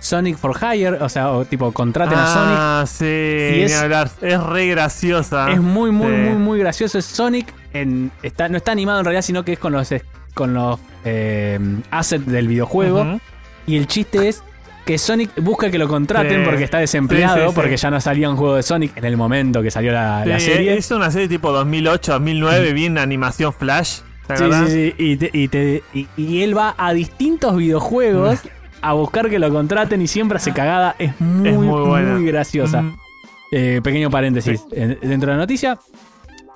Sonic 0.00 0.36
for 0.36 0.56
Hire, 0.56 1.02
o 1.02 1.08
sea, 1.08 1.32
o 1.32 1.44
tipo 1.44 1.72
contraten 1.72 2.16
a 2.16 2.26
Sonic. 2.32 2.56
Ah, 2.56 2.84
sí, 2.86 3.04
Y 3.04 3.62
es- 3.62 3.76
hablar. 3.76 4.08
Es 4.22 4.40
re 4.40 4.68
graciosa. 4.68 5.50
Es 5.50 5.60
muy, 5.60 5.90
muy, 5.90 6.06
Sí. 6.12 6.12
muy, 6.30 6.38
muy 6.38 6.58
gracioso. 6.60 6.98
Es 6.98 7.04
Sonic. 7.04 7.52
En, 7.72 8.12
está, 8.22 8.48
no 8.48 8.56
está 8.58 8.70
animado 8.72 9.00
en 9.00 9.04
realidad, 9.04 9.22
sino 9.22 9.44
que 9.44 9.54
es 9.54 9.58
con 9.58 9.72
los, 9.72 9.92
con 10.34 10.54
los 10.54 10.78
eh, 11.04 11.58
assets 11.90 12.26
del 12.26 12.46
videojuego. 12.46 13.18
Y 13.66 13.76
el 13.76 13.88
chiste 13.88 14.28
es 14.28 14.44
que 14.88 14.96
Sonic 14.96 15.30
busca 15.42 15.70
que 15.70 15.76
lo 15.78 15.86
contraten 15.86 16.40
Sí. 16.40 16.42
porque 16.48 16.64
está 16.64 16.78
desempleado, 16.78 17.34
Sí, 17.36 17.42
sí, 17.42 17.48
sí. 17.50 17.54
porque 17.54 17.76
ya 17.76 17.90
no 17.90 18.00
salía 18.00 18.30
un 18.30 18.36
juego 18.36 18.54
de 18.56 18.62
Sonic 18.62 18.96
en 18.96 19.04
el 19.04 19.18
momento 19.18 19.60
que 19.62 19.70
salió 19.70 19.92
la, 19.92 20.24
la 20.24 20.40
serie. 20.40 20.78
Es 20.78 20.90
una 20.90 21.10
serie 21.10 21.28
tipo 21.28 21.52
2008, 21.52 22.12
2009, 22.12 22.72
bien 22.72 22.96
animación 22.96 23.52
flash. 23.52 23.98
¿te 24.26 24.36
Sí, 24.38 24.44
sí, 24.44 24.70
sí. 24.70 24.94
Y, 24.96 25.16
te- 25.18 25.30
y 25.34 25.48
te- 25.48 25.82
y- 25.92 26.06
y 26.16 26.42
él 26.42 26.56
va 26.56 26.74
a 26.78 26.94
distintos 26.94 27.54
videojuegos 27.56 28.40
a 28.80 28.92
buscar 28.94 29.28
que 29.28 29.38
lo 29.38 29.50
contraten 29.50 30.00
y 30.00 30.06
siempre 30.06 30.36
hace 30.36 30.52
cagada. 30.54 30.96
Es 30.98 31.20
muy, 31.20 31.48
Es 31.50 31.56
muy 32.08 32.24
graciosa. 32.24 32.80
Ujú. 32.80 32.96
Eh, 33.52 33.80
pequeño 33.84 34.08
paréntesis 34.10 34.62
eh, 34.72 34.96
dentro 35.02 35.30
de 35.30 35.36
la 35.36 35.42
noticia. 35.42 35.78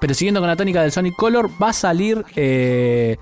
Pero 0.00 0.14
siguiendo 0.14 0.40
con 0.40 0.48
la 0.48 0.56
tónica 0.56 0.80
del 0.82 0.90
Sonic 0.90 1.14
Color, 1.16 1.50
va 1.62 1.68
a 1.68 1.72
salir 1.74 2.24
eh, 2.34 3.18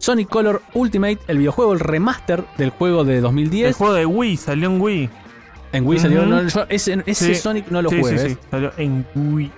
Sonic 0.00 0.28
Color 0.28 0.62
Ultimate, 0.74 1.18
el 1.28 1.38
videojuego, 1.38 1.72
el 1.74 1.80
remaster 1.80 2.44
del 2.58 2.70
juego 2.70 3.04
de 3.04 3.16
El 3.16 3.22
2010. 3.22 3.76
juego 3.76 3.92
de 3.94 4.06
Wii 4.06 4.36
salió 4.36 4.68
en 4.70 4.80
Wii. 4.80 5.10
En 5.72 5.86
Wii 5.86 5.98
salió. 6.00 6.22
Ujú. 6.22 6.30
no, 6.30 6.48
yo 6.48 6.66
ese 6.68 7.02
ese 7.06 7.34
Sí. 7.34 7.40
Sonic 7.40 7.68
no 7.70 7.82
lo 7.82 7.90
sí, 7.90 8.00
jugué. 8.00 8.18
sí, 8.30 8.36
salió 8.50 8.72
en 8.78 9.06
Wii. 9.14 9.50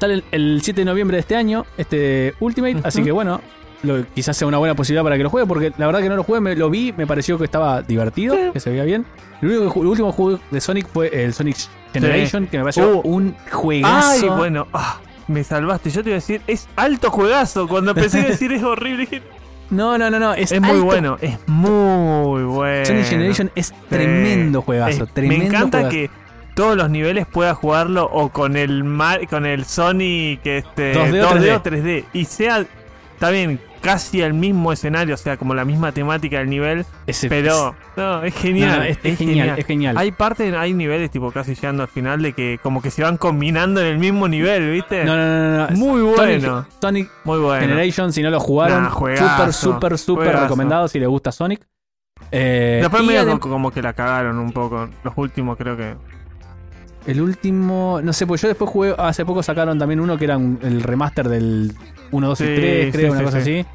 Sale 0.00 0.14
el, 0.14 0.24
el 0.30 0.60
7 0.62 0.80
de 0.80 0.84
noviembre 0.84 1.16
de 1.16 1.20
este 1.20 1.36
año, 1.36 1.66
este 1.76 2.34
Ultimate. 2.40 2.78
Así 2.84 3.02
que 3.02 3.12
bueno, 3.12 3.40
lo- 3.82 4.06
quizás 4.14 4.36
sea 4.36 4.46
una 4.48 4.58
buena 4.58 4.74
posibilidad 4.74 5.02
para 5.04 5.16
que 5.16 5.24
lo 5.24 5.30
juegue, 5.30 5.46
porque 5.46 5.72
la 5.76 5.86
verdad 5.86 6.00
que 6.00 6.08
no 6.08 6.16
lo 6.16 6.22
jugué, 6.24 6.40
me 6.40 6.54
lo 6.56 6.70
vi, 6.70 6.92
me 6.96 7.06
pareció 7.06 7.36
que 7.36 7.44
estaba 7.44 7.82
divertido, 7.82 8.36
que 8.52 8.60
se 8.60 8.70
veía 8.70 8.84
bien. 8.84 9.04
El, 9.42 9.48
único 9.48 9.62
que 9.64 9.68
ju- 9.70 9.82
el 9.82 9.86
último 9.88 10.12
juego 10.12 10.40
de 10.50 10.60
Sonic 10.60 10.86
fue 10.86 11.24
el 11.24 11.34
Sonic 11.34 11.56
Generation, 11.92 12.46
que 12.46 12.56
me 12.58 12.62
pareció 12.64 12.98
Uh. 12.98 13.00
un 13.16 13.34
juegazo. 13.50 14.22
Ay, 14.32 14.38
bueno, 14.38 14.68
ah, 14.72 15.00
me 15.28 15.42
salvaste. 15.44 15.90
Yo 15.90 16.02
te 16.04 16.10
iba 16.10 16.14
a 16.16 16.20
decir, 16.20 16.40
es 16.46 16.68
alto 16.76 17.10
juegazo. 17.10 17.66
Cuando 17.68 17.90
empecé 17.90 18.20
a 18.20 18.28
decir 18.28 18.52
es 18.52 18.62
horrible, 18.62 19.00
dije, 19.10 19.22
No, 19.72 19.98
no, 19.98 20.10
no, 20.10 20.18
no. 20.18 20.34
Es, 20.34 20.52
es 20.52 20.60
muy 20.60 20.70
alto. 20.70 20.84
bueno, 20.84 21.18
es 21.20 21.36
muy 21.46 22.42
bueno. 22.44 22.86
Sonic 22.86 23.04
Generation 23.06 23.50
es 23.54 23.72
tremendo 23.88 24.62
juegazo. 24.62 25.04
Es- 25.04 25.10
tremendo 25.12 25.42
me 25.44 25.48
encanta 25.48 25.78
juegazo. 25.78 25.90
que 25.96 26.10
todos 26.54 26.76
los 26.76 26.90
niveles 26.90 27.26
puedas 27.26 27.56
jugarlo 27.56 28.04
o 28.04 28.28
con 28.28 28.56
el 28.56 28.84
con 29.30 29.46
el 29.46 29.64
Sonic 29.64 30.44
este 30.44 30.94
2D 30.94 31.24
o 31.24 31.30
2D 31.30 31.56
o 31.56 31.62
3D 31.62 32.04
y 32.12 32.24
sea 32.26 32.64
bien 33.30 33.58
casi 33.82 34.22
el 34.22 34.32
mismo 34.32 34.72
escenario, 34.72 35.14
o 35.14 35.18
sea, 35.18 35.36
como 35.36 35.54
la 35.54 35.64
misma 35.66 35.92
temática 35.92 36.38
del 36.38 36.48
nivel, 36.48 36.86
Ese- 37.06 37.28
pero 37.28 37.74
no, 37.96 38.22
es 38.22 38.34
genial, 38.34 38.78
No, 38.78 38.84
es- 38.84 38.98
es 39.02 39.18
genial, 39.18 39.58
es 39.58 39.66
genial. 39.66 39.98
Hay 39.98 40.12
partes, 40.12 40.54
hay 40.54 40.72
niveles 40.72 41.10
tipo 41.10 41.30
casi 41.32 41.54
llegando 41.54 41.82
al 41.82 41.88
final 41.88 42.22
de 42.22 42.32
que 42.32 42.58
como 42.62 42.80
que 42.80 42.90
se 42.90 43.02
van 43.02 43.16
combinando 43.18 43.80
en 43.80 43.88
el 43.88 43.98
mismo 43.98 44.28
nivel, 44.28 44.70
¿viste? 44.70 45.04
No, 45.04 45.16
no, 45.16 45.26
no, 45.26 45.66
no. 45.70 45.76
Muy 45.76 46.00
bueno. 46.00 46.66
Sonic 46.80 47.10
Muy 47.24 47.38
bueno. 47.40 47.60
Generation, 47.60 48.12
si 48.12 48.22
no 48.22 48.30
lo 48.30 48.40
jugaron, 48.40 48.88
súper, 48.90 49.52
súper, 49.52 49.98
súper 49.98 50.36
recomendado 50.42 50.88
si 50.88 50.98
le 50.98 51.06
gusta 51.06 51.30
Sonic. 51.32 51.66
Eh, 52.30 52.78
Después 52.80 53.02
medio 53.04 53.38
como 53.40 53.70
que 53.70 53.82
la 53.82 53.92
cagaron 53.92 54.38
un 54.38 54.52
poco. 54.52 54.88
Los 55.04 55.12
últimos 55.16 55.58
creo 55.58 55.76
que. 55.76 55.96
El 57.06 57.20
último, 57.20 58.00
no 58.02 58.12
sé, 58.12 58.26
pues 58.26 58.40
yo 58.42 58.48
después 58.48 58.70
jugué, 58.70 58.94
hace 58.98 59.24
poco 59.24 59.42
sacaron 59.42 59.78
también 59.78 60.00
uno 60.00 60.16
que 60.16 60.24
era 60.24 60.36
un- 60.36 60.58
el 60.62 60.82
remaster 60.82 61.28
del 61.28 61.72
1, 62.10 62.28
2 62.28 62.40
y 62.40 62.44
Sí, 62.44 62.54
3, 62.54 62.92
creo, 62.92 63.06
sí, 63.06 63.10
una 63.10 63.18
sí, 63.18 63.24
cosa 63.24 63.40
sí. 63.42 63.58
así. 63.60 63.68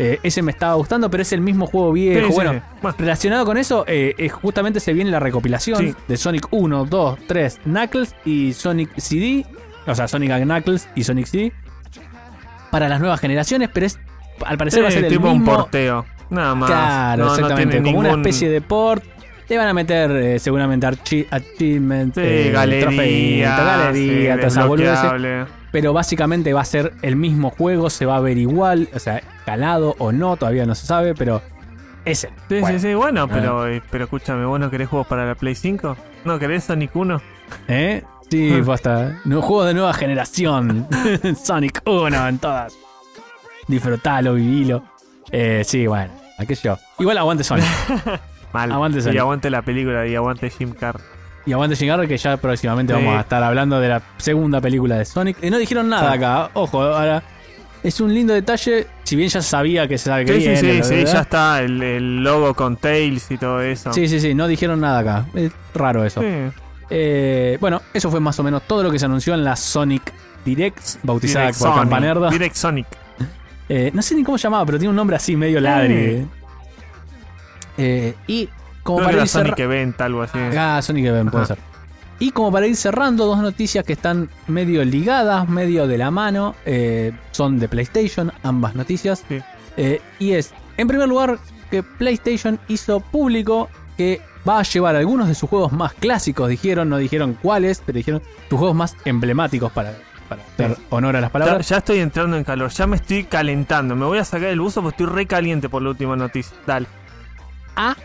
Eh, 0.00 0.20
ese 0.22 0.42
me 0.42 0.52
estaba 0.52 0.74
gustando, 0.74 1.10
pero 1.10 1.22
es 1.22 1.32
el 1.32 1.40
mismo 1.40 1.66
juego 1.66 1.92
viejo. 1.92 2.32
Bueno, 2.32 2.62
relacionado 2.98 3.44
con 3.44 3.56
eso, 3.58 3.84
eh, 3.88 4.28
justamente 4.28 4.78
se 4.78 4.92
viene 4.92 5.10
la 5.10 5.18
recopilación 5.18 5.96
de 6.06 6.16
Sonic 6.16 6.46
1, 6.52 6.84
2, 6.84 7.18
3, 7.26 7.58
Knuckles 7.64 8.14
y 8.24 8.52
Sonic 8.52 8.90
CD. 8.96 9.44
O 9.88 9.94
sea, 9.96 10.06
Sonic 10.06 10.30
and 10.30 10.44
Knuckles 10.44 10.88
y 10.94 11.02
Sonic 11.02 11.26
CD. 11.26 11.52
Para 12.70 12.88
las 12.88 13.00
nuevas 13.00 13.18
generaciones, 13.20 13.70
pero 13.72 13.86
es 13.86 13.98
al 14.44 14.56
parecer 14.58 14.84
va 14.84 14.88
a 14.88 14.90
ser 14.92 15.04
el 15.04 15.10
tipo 15.10 15.32
mismo. 15.32 15.50
un 15.52 15.56
porteo. 15.58 16.04
Nada 16.30 16.54
más. 16.54 16.70
Claro, 16.70 17.24
No, 17.24 17.28
no 17.30 17.34
exactamente. 17.34 17.72
tiene 17.80 17.86
como 17.88 17.98
una 18.00 18.10
especie 18.12 18.50
de 18.50 18.60
port. 18.60 19.02
Le 19.48 19.56
van 19.56 19.68
a 19.68 19.72
meter 19.72 20.10
eh, 20.10 20.38
seguramente 20.38 20.86
archi 20.86 21.26
achievement, 21.30 22.14
Sí, 22.14 22.20
eh, 22.22 22.50
galería. 22.52 23.56
galería, 23.56 24.34
sí, 24.34 24.38
todas 24.40 24.52
esas 24.52 24.66
boludeces. 24.66 25.02
desbloqueable. 25.02 25.46
Pero 25.72 25.92
básicamente 25.92 26.52
va 26.52 26.60
a 26.62 26.64
ser 26.64 26.92
el 27.02 27.16
mismo 27.16 27.50
juego, 27.50 27.88
se 27.90 28.04
va 28.06 28.16
a 28.16 28.20
ver 28.20 28.38
igual, 28.38 28.88
o 28.94 28.98
sea, 28.98 29.22
calado 29.44 29.94
o 29.98 30.12
no, 30.12 30.36
todavía 30.36 30.66
no 30.66 30.74
se 30.74 30.86
sabe, 30.86 31.14
pero 31.14 31.42
es 32.04 32.24
el. 32.24 32.30
Sí, 32.48 32.60
Bueno, 32.60 32.78
sí, 32.78 32.88
sí, 32.88 32.94
bueno, 32.94 33.22
Ah. 33.22 33.28
pero, 33.32 33.66
eh, 33.68 33.82
pero 33.90 34.04
escúchame, 34.04 34.44
¿vos 34.44 34.58
no 34.60 34.70
querés 34.70 34.88
juegos 34.88 35.06
para 35.06 35.26
la 35.26 35.34
Play 35.34 35.54
5? 35.54 35.96
¿No 36.24 36.38
querés 36.38 36.64
Sonic 36.64 36.94
1? 36.94 37.20
¿Eh? 37.68 38.02
Sí, 38.30 38.60
basta. 38.60 39.18
No, 39.24 39.40
juego 39.40 39.64
de 39.64 39.72
nueva 39.74 39.94
generación. 39.94 40.86
Sonic 41.42 41.80
1 41.86 42.28
en 42.28 42.38
todas. 42.38 42.74
Disfrutalo, 43.66 44.34
vivilo. 44.34 44.82
Eh, 45.30 45.62
sí, 45.64 45.86
bueno, 45.86 46.12
aquello. 46.38 46.78
Igual 46.98 47.16
aguante 47.18 47.44
Sonic. 47.44 47.64
Mal. 48.52 48.72
Aguante 48.72 48.98
y 49.12 49.18
aguante 49.18 49.50
la 49.50 49.62
película 49.62 50.06
y 50.06 50.14
aguante 50.14 50.50
Jim 50.50 50.72
Carrey. 50.72 51.02
Y 51.46 51.52
aguante 51.52 51.76
llegar 51.76 52.06
que 52.06 52.16
ya 52.18 52.36
próximamente 52.36 52.92
Sí. 52.94 53.00
vamos 53.02 53.16
a 53.16 53.20
estar 53.22 53.42
hablando 53.42 53.80
de 53.80 53.88
la 53.88 54.02
segunda 54.18 54.60
película 54.60 54.96
de 54.98 55.04
Sonic. 55.04 55.38
Y 55.42 55.50
no 55.50 55.58
dijeron 55.58 55.88
nada 55.88 56.10
Sí. 56.12 56.18
acá. 56.18 56.50
Ojo, 56.54 56.82
ahora. 56.82 57.22
Es 57.82 58.00
un 58.00 58.12
lindo 58.12 58.34
detalle. 58.34 58.86
Si 59.04 59.14
bien 59.16 59.28
ya 59.28 59.40
sabía 59.40 59.86
que 59.86 59.96
se 59.98 60.06
sabe 60.06 60.24
que 60.24 60.34
Sí, 60.34 60.40
sí, 60.56 60.66
viene, 60.66 60.82
sí, 60.82 61.04
ya 61.04 61.20
está 61.20 61.62
el, 61.62 61.80
el 61.82 62.24
logo 62.24 62.52
con 62.54 62.76
Tails 62.76 63.30
y 63.30 63.38
todo 63.38 63.60
eso. 63.62 63.92
Sí, 63.92 64.08
sí, 64.08 64.18
sí, 64.20 64.34
no 64.34 64.48
dijeron 64.48 64.80
nada 64.80 64.98
acá. 64.98 65.26
Es 65.34 65.52
raro 65.74 66.04
eso. 66.04 66.20
Sí. 66.20 66.26
Eh, 66.90 67.56
bueno, 67.60 67.80
eso 67.94 68.10
fue 68.10 68.18
más 68.20 68.38
o 68.40 68.42
menos 68.42 68.62
todo 68.66 68.82
lo 68.82 68.90
que 68.90 68.98
se 68.98 69.04
anunció 69.04 69.32
en 69.34 69.44
la 69.44 69.54
Sonic 69.56 70.12
Direct, 70.44 70.96
bautizada 71.04 71.46
Direct 71.46 71.58
por 71.60 71.68
Sonic. 71.68 71.80
Campanerdo. 71.82 72.30
Direct 72.30 72.56
Sonic. 72.56 72.86
Eh, 73.68 73.90
no 73.94 74.02
sé 74.02 74.14
ni 74.14 74.24
cómo 74.24 74.38
llamaba, 74.38 74.64
pero 74.66 74.78
tiene 74.78 74.90
un 74.90 74.96
nombre 74.96 75.14
así 75.16 75.36
medio 75.36 75.60
ladri. 75.60 76.26
Eh, 77.78 78.14
y 78.26 78.48
como 78.82 79.04
para 79.04 79.22
ir 79.22 79.28
Sonic 79.28 79.58
Event, 79.58 80.00
algo 80.00 80.22
así. 80.22 80.38
Ah, 80.56 80.80
Sonic 80.82 81.06
Event, 81.06 81.30
puede 81.30 81.46
ser. 81.46 81.58
Y 82.20 82.32
como 82.32 82.50
para 82.50 82.66
ir 82.66 82.74
cerrando, 82.76 83.26
dos 83.26 83.38
noticias 83.38 83.84
que 83.84 83.92
están 83.92 84.28
medio 84.48 84.84
ligadas, 84.84 85.48
medio 85.48 85.86
de 85.86 85.96
la 85.98 86.10
mano. 86.10 86.54
eh, 86.66 87.12
son 87.30 87.58
de 87.60 87.68
PlayStation, 87.68 88.32
ambas 88.42 88.74
noticias. 88.74 89.24
Sí. 89.28 89.38
Eh, 89.76 90.00
y 90.18 90.32
es, 90.32 90.52
en 90.76 90.88
primer 90.88 91.08
lugar, 91.08 91.38
que 91.70 91.82
PlayStation 91.84 92.58
hizo 92.66 92.98
público 93.00 93.68
que 93.96 94.20
va 94.48 94.58
a 94.58 94.62
llevar 94.64 94.96
algunos 94.96 95.28
de 95.28 95.34
sus 95.34 95.48
juegos 95.48 95.70
más 95.72 95.92
clásicos, 95.94 96.48
dijeron, 96.48 96.88
no 96.88 96.96
dijeron 96.96 97.36
cuáles, 97.40 97.82
pero 97.86 97.98
dijeron 97.98 98.22
sus 98.48 98.58
juegos 98.58 98.74
más 98.76 98.96
emblemáticos 99.04 99.70
para, 99.70 99.94
para 100.28 100.42
hacer 100.42 100.76
honor 100.90 101.14
a 101.16 101.20
las 101.20 101.28
Ya, 101.28 101.32
palabras. 101.32 101.68
ya 101.68 101.76
estoy 101.76 101.98
entrando 102.00 102.36
en 102.36 102.42
calor, 102.44 102.70
ya 102.70 102.86
me 102.88 102.96
estoy 102.96 103.24
calentando. 103.24 103.94
Me 103.94 104.06
voy 104.06 104.18
a 104.18 104.24
sacar 104.24 104.48
el 104.48 104.58
buzo 104.60 104.82
porque 104.82 105.02
estoy 105.04 105.14
re 105.14 105.26
caliente 105.26 105.68
por 105.68 105.82
la 105.82 105.90
última 105.90 106.16
noticia. 106.16 106.56
Dale. 106.66 106.86
A 107.78 107.96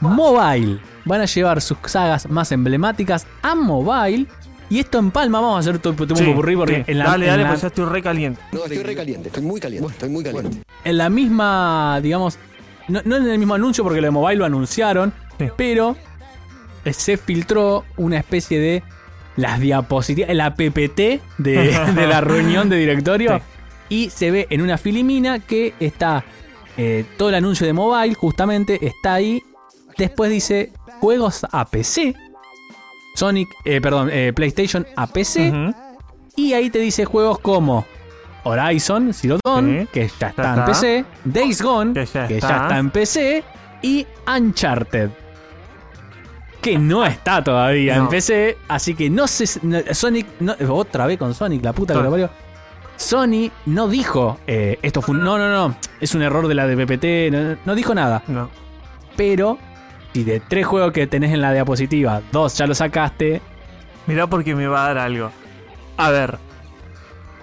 mobile. 0.00 0.78
Van 1.04 1.20
a 1.20 1.24
llevar 1.26 1.60
sus 1.60 1.78
sagas 1.86 2.28
más 2.28 2.52
emblemáticas 2.52 3.26
a 3.42 3.54
mobile. 3.54 4.26
Y 4.70 4.78
esto 4.80 4.98
en 4.98 5.10
palma, 5.10 5.40
vamos 5.40 5.56
a 5.56 5.60
hacer 5.60 5.78
tu, 5.78 5.92
tu 5.92 6.16
Sí, 6.16 6.32
porque 6.34 6.76
sí. 6.76 6.90
en 6.92 6.98
la, 6.98 7.04
dale, 7.04 7.26
en 7.26 7.30
dale, 7.32 7.42
la- 7.44 7.48
pues 7.50 7.60
ya 7.60 7.68
estoy 7.68 7.84
re 7.84 8.02
caliente. 8.02 8.40
No, 8.52 8.64
estoy 8.64 8.82
re 8.82 8.96
caliente, 8.96 9.28
estoy 9.28 9.42
muy 9.42 9.60
caliente, 9.60 9.88
estoy 9.92 10.08
muy 10.08 10.24
caliente. 10.24 10.62
en 10.84 10.98
la 10.98 11.10
misma, 11.10 12.00
digamos, 12.02 12.38
no, 12.88 13.00
no 13.04 13.16
en 13.16 13.28
el 13.28 13.38
mismo 13.38 13.54
anuncio 13.54 13.84
porque 13.84 14.00
lo 14.00 14.06
de 14.06 14.10
mobile 14.10 14.36
lo 14.36 14.44
anunciaron, 14.46 15.12
Sí. 15.38 15.48
pero 15.56 15.96
eh, 16.84 16.92
se 16.92 17.16
filtró 17.18 17.84
una 17.96 18.18
especie 18.18 18.58
de 18.58 18.82
las 19.36 19.60
diapositivas, 19.60 20.34
la 20.34 20.54
PPT 20.54 20.98
de, 20.98 21.20
de 21.94 22.06
la 22.06 22.20
reunión 22.22 22.68
de 22.70 22.76
directorio 22.76 23.40
y 23.90 24.08
se 24.10 24.30
ve 24.30 24.46
en 24.50 24.62
una 24.62 24.78
filimina 24.78 25.40
que 25.40 25.74
está 25.78 26.24
eh, 26.76 27.04
todo 27.16 27.28
el 27.28 27.34
anuncio 27.36 27.66
de 27.66 27.72
mobile, 27.72 28.14
justamente 28.14 28.84
está 28.86 29.14
ahí. 29.14 29.42
Después 29.96 30.30
dice 30.30 30.72
juegos 31.00 31.46
a 31.50 31.64
PC. 31.66 32.14
Sonic, 33.14 33.48
eh, 33.64 33.80
perdón, 33.80 34.08
eh, 34.12 34.32
PlayStation 34.34 34.86
a 34.96 35.06
PC. 35.06 35.52
Y 36.36 36.52
ahí 36.52 36.68
te 36.70 36.80
dice 36.80 37.04
juegos 37.04 37.38
como 37.38 37.86
Horizon 38.42 39.14
Zero 39.14 39.38
Dawn, 39.44 39.82
Sí, 39.82 39.88
que 39.92 40.10
ya 40.20 40.28
está, 40.28 40.54
en 40.54 40.64
PC, 40.64 41.04
Days 41.24 41.62
Gone, 41.62 41.94
Que 41.94 42.06
ya 42.06 42.26
que 42.26 42.34
está. 42.38 42.48
ya 42.48 42.62
está 42.64 42.78
en 42.78 42.90
PC, 42.90 43.44
y 43.82 44.06
Uncharted, 44.26 45.10
que 46.60 46.76
no 46.78 47.04
está 47.06 47.42
todavía 47.44 47.96
en. 47.96 48.08
PC, 48.08 48.58
así 48.68 48.94
que 48.94 49.08
no 49.10 49.26
sé, 49.28 49.44
no- 49.62 49.80
Sonic, 49.92 50.26
no- 50.40 50.56
otra 50.74 51.06
vez 51.06 51.18
con 51.18 51.32
Sonic, 51.34 51.62
la 51.64 51.72
puta 51.72 51.94
que 51.94 52.02
lo 52.02 52.10
parió. 52.10 52.30
Sony 52.96 53.50
no 53.66 53.88
dijo, 53.88 54.38
eh, 54.46 54.78
esto 54.82 55.02
fue, 55.02 55.16
no, 55.16 55.36
no, 55.38 55.50
no, 55.50 55.76
es 56.00 56.14
un 56.14 56.22
error 56.22 56.46
de 56.48 56.54
la 56.54 56.66
de 56.66 56.76
PPT, 56.76 57.32
no, 57.32 57.56
no 57.64 57.74
dijo 57.74 57.94
nada, 57.94 58.22
No. 58.28 58.50
pero 59.16 59.58
si 60.12 60.22
de 60.24 60.40
tres 60.40 60.66
juegos 60.66 60.92
que 60.92 61.06
tenés 61.06 61.32
en 61.32 61.40
la 61.40 61.52
diapositiva, 61.52 62.22
dos 62.32 62.56
ya 62.56 62.66
lo 62.66 62.74
sacaste, 62.74 63.40
Mirá 64.06 64.26
porque 64.26 64.54
me 64.54 64.66
va 64.66 64.84
a 64.84 64.88
dar 64.88 64.98
algo. 64.98 65.30
A 65.96 66.10
ver. 66.10 66.38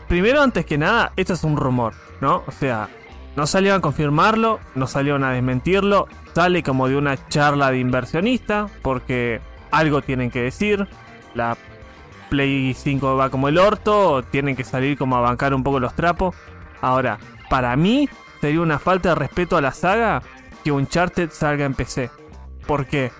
Primero, 0.08 0.42
antes 0.44 0.66
que 0.66 0.78
nada, 0.78 1.12
esto 1.16 1.34
es 1.34 1.44
un 1.44 1.58
rumor, 1.58 1.94
¿no? 2.20 2.44
O 2.46 2.52
sea, 2.52 2.88
no 3.36 3.48
salieron 3.48 3.80
a 3.80 3.82
confirmarlo, 3.82 4.60
no 4.76 4.86
salieron 4.86 5.24
a 5.24 5.32
desmentirlo. 5.32 6.08
Sale 6.36 6.62
como 6.62 6.88
de 6.88 6.98
una 6.98 7.28
charla 7.30 7.72
de 7.72 7.80
inversionista, 7.80 8.68
porque 8.84 9.42
algo 9.72 10.02
tienen 10.04 10.30
que 10.30 10.42
decir. 10.44 10.88
La 11.34 11.58
Play 12.32 12.74
5 12.74 13.18
va 13.18 13.30
como 13.30 13.50
el 13.50 13.58
orto, 13.58 14.24
tienen 14.24 14.56
que 14.56 14.64
salir 14.64 14.98
como 14.98 15.18
a 15.18 15.20
bancar 15.20 15.54
un 15.54 15.64
poco 15.64 15.82
los 15.82 15.94
trapos. 15.94 16.34
Ahora, 16.80 17.20
para 17.50 17.76
mí, 17.76 18.08
sería 18.40 18.62
una 18.62 18.80
falta 18.80 19.10
de 19.10 19.16
respeto 19.16 19.58
a 19.58 19.62
la 19.62 19.74
saga 19.74 20.24
que 20.64 20.72
Uncharted 20.72 21.30
salga 21.30 21.66
en 21.66 21.74
PC. 21.74 22.10
¿Por 22.66 22.86
qué? 22.86 23.12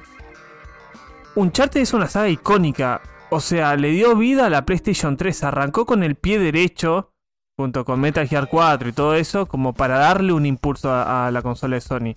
Uncharted 1.36 1.82
es 1.82 1.94
una 1.94 2.08
saga 2.08 2.30
icónica. 2.30 3.02
O 3.30 3.42
sea, 3.42 3.76
le 3.76 3.90
dio 3.90 4.16
vida 4.16 4.46
a 4.46 4.50
la 4.50 4.64
PlayStation 4.64 5.18
3. 5.18 5.44
Arrancó 5.44 5.86
con 5.86 6.04
el 6.04 6.16
pie 6.16 6.40
derecho, 6.40 7.12
junto 7.58 7.84
con 7.84 8.00
Metal 8.00 8.26
Gear 8.30 8.48
4 8.48 8.88
y 8.88 8.94
todo 8.94 9.16
eso, 9.16 9.46
como 9.46 9.74
para 9.74 9.98
darle 9.98 10.32
un 10.32 10.46
impulso 10.46 10.90
a, 10.90 11.28
a 11.28 11.32
la 11.32 11.42
consola 11.42 11.76
de 11.76 11.82
Sony. 11.82 12.14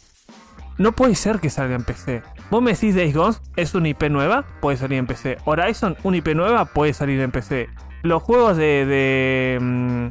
No 0.79 0.93
puede 0.93 1.15
ser 1.15 1.39
que 1.41 1.51
salga 1.51 1.77
en 1.77 1.85
PC. 1.85 2.23
Vos 2.51 2.63
me 2.63 2.73
decís 2.73 2.95
Days 2.95 3.15
Gone, 3.15 3.37
es 3.57 3.75
una 3.75 3.89
IP 3.89 4.05
nueva, 4.11 4.45
puede 4.61 4.77
salir 4.77 4.99
en 4.99 5.07
PC. 5.07 5.39
Horizon, 5.45 5.97
una 6.03 6.17
IP 6.17 6.29
nueva, 6.35 6.65
puede 6.65 6.93
salir 6.93 7.21
en 7.21 7.31
PC. 7.31 7.69
Los 8.03 8.23
juegos 8.23 8.57
de. 8.57 8.85
de 8.87 9.59
mm, 9.61 10.07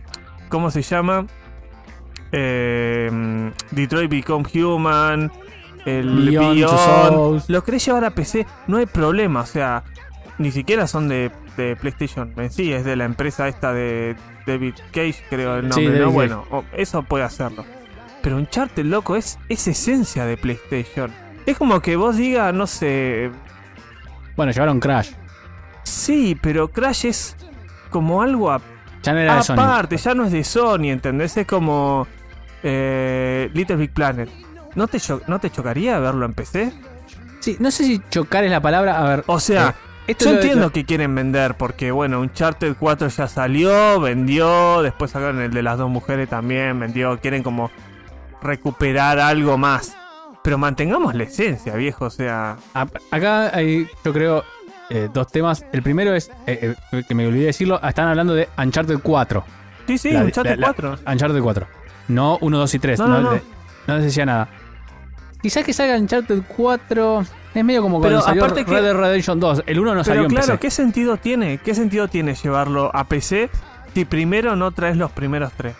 ¿Cómo 0.50 0.72
se 0.72 0.82
llama? 0.82 1.26
Eh, 2.32 3.52
Detroit 3.72 4.10
Become 4.10 4.46
Human. 4.56 5.32
El 5.86 6.30
Beyond 6.30 6.48
Two 6.48 6.54
Beyond. 6.54 7.14
Souls. 7.14 7.50
Lo 7.50 7.64
querés 7.64 7.86
llevar 7.86 8.06
a 8.06 8.12
PC, 8.12 8.46
no 8.68 8.78
hay 8.78 8.86
problema. 8.86 9.42
O 9.42 9.46
sea, 9.46 9.84
ni 10.38 10.52
siquiera 10.52 10.88
son 10.88 11.10
de, 11.10 11.30
de 11.58 11.76
PlayStation 11.76 12.34
en 12.38 12.52
sí, 12.52 12.72
es 12.72 12.86
de 12.86 12.96
la 12.96 13.06
empresa 13.06 13.48
esta 13.48 13.74
de 13.74 14.16
David 14.48 14.76
Cage, 14.92 15.18
creo 15.30 15.58
el 15.58 15.72
Sí, 15.74 15.82
nombre, 15.82 16.00
David 16.00 16.06
¿no? 16.06 16.12
Bueno, 16.12 16.46
eso 16.72 17.04
puede 17.04 17.26
hacerlo. 17.26 17.66
Pero 18.24 18.38
Uncharted, 18.38 18.86
loco, 18.86 19.16
es, 19.16 19.38
es 19.50 19.68
esencia 19.68 20.26
de 20.26 20.38
PlayStation. 20.38 21.12
Es 21.46 21.58
como 21.58 21.80
que 21.82 21.96
vos 21.96 22.18
digas, 22.18 22.54
no 22.54 22.66
sé. 22.66 23.30
Bueno, 24.36 24.52
llevaron 24.52 24.80
Crash. 24.80 25.12
Sí, 25.84 26.36
pero 26.42 26.70
Crash 26.70 27.06
es 27.06 27.36
como 27.92 28.22
algo 28.24 28.50
a- 28.52 28.62
Ya 29.04 29.14
no 29.14 29.20
era 29.20 29.36
de 29.36 29.44
Sony. 29.44 29.54
aparte, 29.56 29.98
ya 29.98 30.16
no 30.16 30.26
es 30.26 30.32
de 30.32 30.44
Sony, 30.44 30.86
¿entendés? 30.90 31.36
Es 31.38 31.46
como. 31.46 32.08
eh, 32.64 33.50
Little 33.54 33.76
Big 33.76 33.92
Planet. 33.92 34.30
¿No 34.76 34.88
te, 34.88 34.98
¿No 35.28 35.40
te 35.40 35.50
chocaría 35.52 36.00
verlo 36.00 36.26
en 36.26 36.34
PC? 36.34 36.72
Sí, 37.42 37.58
no 37.60 37.70
sé 37.72 37.84
si 37.84 38.02
chocar 38.10 38.46
es 38.46 38.52
la 38.52 38.62
palabra. 38.62 39.00
A 39.00 39.04
ver. 39.10 39.24
O 39.28 39.40
sea, 39.42 39.70
eh, 39.70 39.74
esto 40.08 40.26
Yo 40.26 40.32
lo- 40.32 40.38
entiendo 40.38 40.66
lo- 40.68 40.72
que 40.72 40.86
quieren 40.86 41.14
vender, 41.14 41.56
porque 41.56 41.92
bueno, 41.92 42.22
Uncharted 42.22 42.76
4 42.80 43.10
ya 43.10 43.28
salió, 43.28 44.00
vendió, 44.00 44.82
después 44.82 45.12
sacaron 45.12 45.42
el 45.42 45.52
de 45.52 45.62
las 45.62 45.78
dos 45.78 45.90
mujeres 45.90 46.30
también, 46.30 46.80
vendió, 46.80 47.20
quieren 47.20 47.44
como 47.44 47.70
recuperar 48.44 49.20
algo 49.20 49.58
más. 49.58 49.96
Pero 50.44 50.58
mantengamos 50.58 51.16
la 51.16 51.24
esencia, 51.24 51.74
viejo, 51.76 52.06
o 52.06 52.10
sea... 52.10 52.58
acá 53.12 53.56
hay, 53.56 53.88
yo 54.04 54.12
creo, 54.14 54.44
eh, 54.90 55.08
dos 55.14 55.28
temas. 55.32 55.66
El 55.72 55.82
primero 55.82 56.14
es, 56.14 56.30
eh, 56.46 56.76
eh, 56.92 57.04
que 57.08 57.16
me 57.16 57.26
olvidé 57.26 57.46
decirlo, 57.46 57.80
están 57.82 58.10
hablando 58.10 58.34
de 58.36 58.50
Uncharted 58.58 59.00
4. 59.02 59.44
Sí, 59.88 59.98
sí, 59.98 60.12
La- 60.12 60.24
Uncharted 60.24 60.52
la- 60.58 60.68
la- 60.68 60.74
4. 60.74 60.98
Uncharted 61.08 61.42
4. 61.42 61.68
No 62.10 62.38
1, 62.42 62.58
2 62.58 62.74
y 62.76 62.80
3. 62.80 63.00
No, 63.00 63.08
No, 63.08 63.22
no, 63.22 63.32
no. 63.88 63.96
les 63.96 64.04
decía 64.04 64.26
nada. 64.26 64.50
Quizás 65.42 65.64
que 65.66 65.72
salga 65.74 65.96
Uncharted 65.98 66.42
4 66.58 67.24
es 67.56 67.64
medio 67.64 67.82
como 67.82 68.00
cuando 68.00 68.18
Pero 68.18 68.22
salió 68.26 68.44
aparte 68.44 68.66
que- 68.66 68.72
Red 68.72 68.84
Dead 68.84 68.94
Redemption 68.96 69.40
2. 69.40 69.64
El 69.66 69.80
1 69.80 69.96
no 69.96 70.04
salió 70.04 70.22
Pero 70.24 70.30
en 70.30 70.36
claro, 70.36 70.48
PC. 70.54 70.60
¿qué 70.60 70.72
sentido 70.72 71.16
tiene? 71.18 71.58
¿Qué 71.60 71.74
sentido 71.74 72.08
tiene 72.10 72.36
llevarlo 72.36 72.92
a 72.94 73.06
PC 73.06 73.50
si 73.94 74.04
primero 74.06 74.56
no 74.58 74.72
traes 74.72 74.98
los 74.98 75.12
primeros 75.12 75.52
tres? 75.56 75.76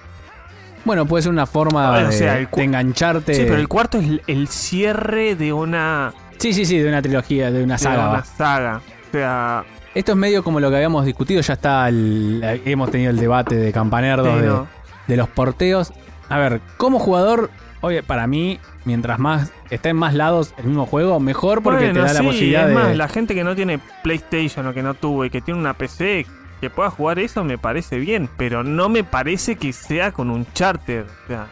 Bueno, 0.86 1.06
puede 1.06 1.24
ser 1.24 1.32
una 1.32 1.46
forma 1.46 1.92
O 1.92 1.94
de, 2.08 2.12
sea, 2.12 2.34
de 2.36 2.48
engancharte. 2.64 3.34
Sí, 3.34 3.44
pero 3.46 3.56
el 3.58 3.68
cuarto 3.68 3.98
es 4.00 4.20
el- 4.28 4.48
cierre 4.50 5.36
de 5.36 5.54
una, 5.54 6.14
sí, 6.38 6.54
sí, 6.54 6.66
sí, 6.66 6.78
de 6.78 6.90
una 6.90 7.02
trilogía, 7.02 7.52
de 7.52 7.64
una 7.64 7.76
de 7.76 7.80
saga. 7.80 8.04
una 8.10 8.20
va. 8.20 8.26
saga. 8.26 8.82
O 9.10 9.12
sea, 9.12 9.64
Esto 9.96 10.14
es 10.14 10.18
medio 10.18 10.44
como 10.44 10.60
lo 10.60 10.70
que 10.72 10.76
habíamos 10.78 11.06
discutido, 11.06 11.40
ya 11.42 11.54
está 11.54 11.88
el- 11.88 12.42
hemos 12.66 12.90
tenido 12.92 13.12
el 13.12 13.18
debate 13.18 13.56
de 13.56 13.72
campanerdos 13.72 14.34
Sí, 14.36 14.42
de, 14.42 14.48
no. 14.48 14.68
de 15.08 15.18
los 15.18 15.30
porteos. 15.30 15.94
A 16.30 16.38
ver, 16.40 16.62
como 16.78 16.98
jugador, 17.00 17.52
oye, 17.82 18.02
para 18.02 18.26
mí, 18.26 18.60
mientras 18.86 19.20
más 19.20 19.52
esté 19.70 19.90
en 19.90 19.98
más 19.98 20.16
lados 20.16 20.54
el 20.58 20.66
mismo 20.66 20.86
juego, 20.88 21.20
mejor 21.20 21.62
porque 21.62 21.86
Bueno, 21.92 21.94
te 21.94 22.08
da 22.08 22.14
la 22.14 22.24
posibilidad 22.24 22.64
es 22.64 22.68
de. 22.70 22.74
más, 22.74 22.96
la 22.98 23.08
gente 23.08 23.36
que 23.36 23.44
no 23.44 23.56
tiene 23.56 23.80
PlayStation 24.02 24.66
o 24.68 24.74
que 24.74 24.82
no 24.82 24.96
tuvo 24.96 25.26
y 25.26 25.30
que 25.30 25.42
tiene 25.42 25.60
una 25.60 25.76
PC 25.76 26.26
que 26.64 26.70
pueda 26.70 26.90
jugar 26.90 27.20
eso 27.20 27.44
me 27.44 27.58
parece 27.58 27.98
bien, 27.98 28.30
pero 28.38 28.64
no 28.64 28.88
me 28.88 29.04
parece 29.04 29.58
que 29.58 29.74
sea 29.74 30.12
con 30.14 30.30
un 30.30 30.46
charter. 30.54 31.06
O 31.26 31.28
sea, 31.28 31.48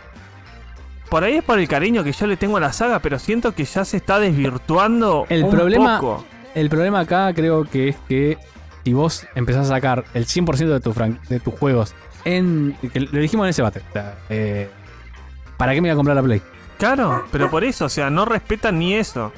por 1.10 1.26
ahí 1.26 1.36
es 1.36 1.44
por 1.44 1.60
el 1.60 1.68
cariño 1.68 2.02
que 2.04 2.14
yo 2.14 2.28
le 2.28 2.38
tengo 2.38 2.56
a 2.56 2.60
la 2.62 2.72
saga, 2.72 3.00
pero 3.00 3.20
siento 3.20 3.54
que 3.54 3.66
ya 3.66 3.84
se 3.84 3.98
está 3.98 4.20
desvirtuando 4.20 5.26
El 5.28 5.44
un 5.44 5.52
problema- 5.52 6.00
poco. 6.00 6.26
El 6.56 6.70
problema 6.70 7.02
acá 7.02 7.34
creo 7.34 7.66
que 7.66 7.90
es 7.90 7.98
que 8.08 8.38
si 8.86 8.94
vos 8.94 9.28
empezás 9.36 9.66
a 9.66 9.76
sacar 9.76 10.06
el 10.14 10.26
100% 10.26 10.56
de, 10.68 10.80
tu 10.80 10.94
de 11.30 11.40
tus 11.42 11.54
juegos 11.56 11.94
en. 12.24 12.78
le 12.94 13.20
dijimos 13.20 13.46
en 13.46 13.50
ese 13.50 13.62
o 13.64 13.70
sea, 13.94 14.16
eh, 14.30 14.70
¿Para 15.58 15.74
qué 15.74 15.82
me 15.82 15.90
iba 15.90 15.94
a 15.94 15.98
comprar 15.98 16.16
la 16.16 16.24
Play? 16.24 16.42
Claro, 16.78 17.26
pero 17.32 17.50
por 17.52 17.64
eso, 17.66 17.86
o 17.86 17.90
sea, 17.90 18.10
no 18.10 18.24
respetan 18.26 18.80
ni 18.80 18.94
eso. 18.96 19.32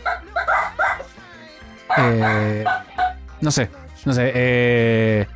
Eh, 1.97 2.63
no 3.41 3.51
sé, 3.51 3.69
no 4.05 4.13
sé. 4.13 4.31
Eh, 4.33 5.27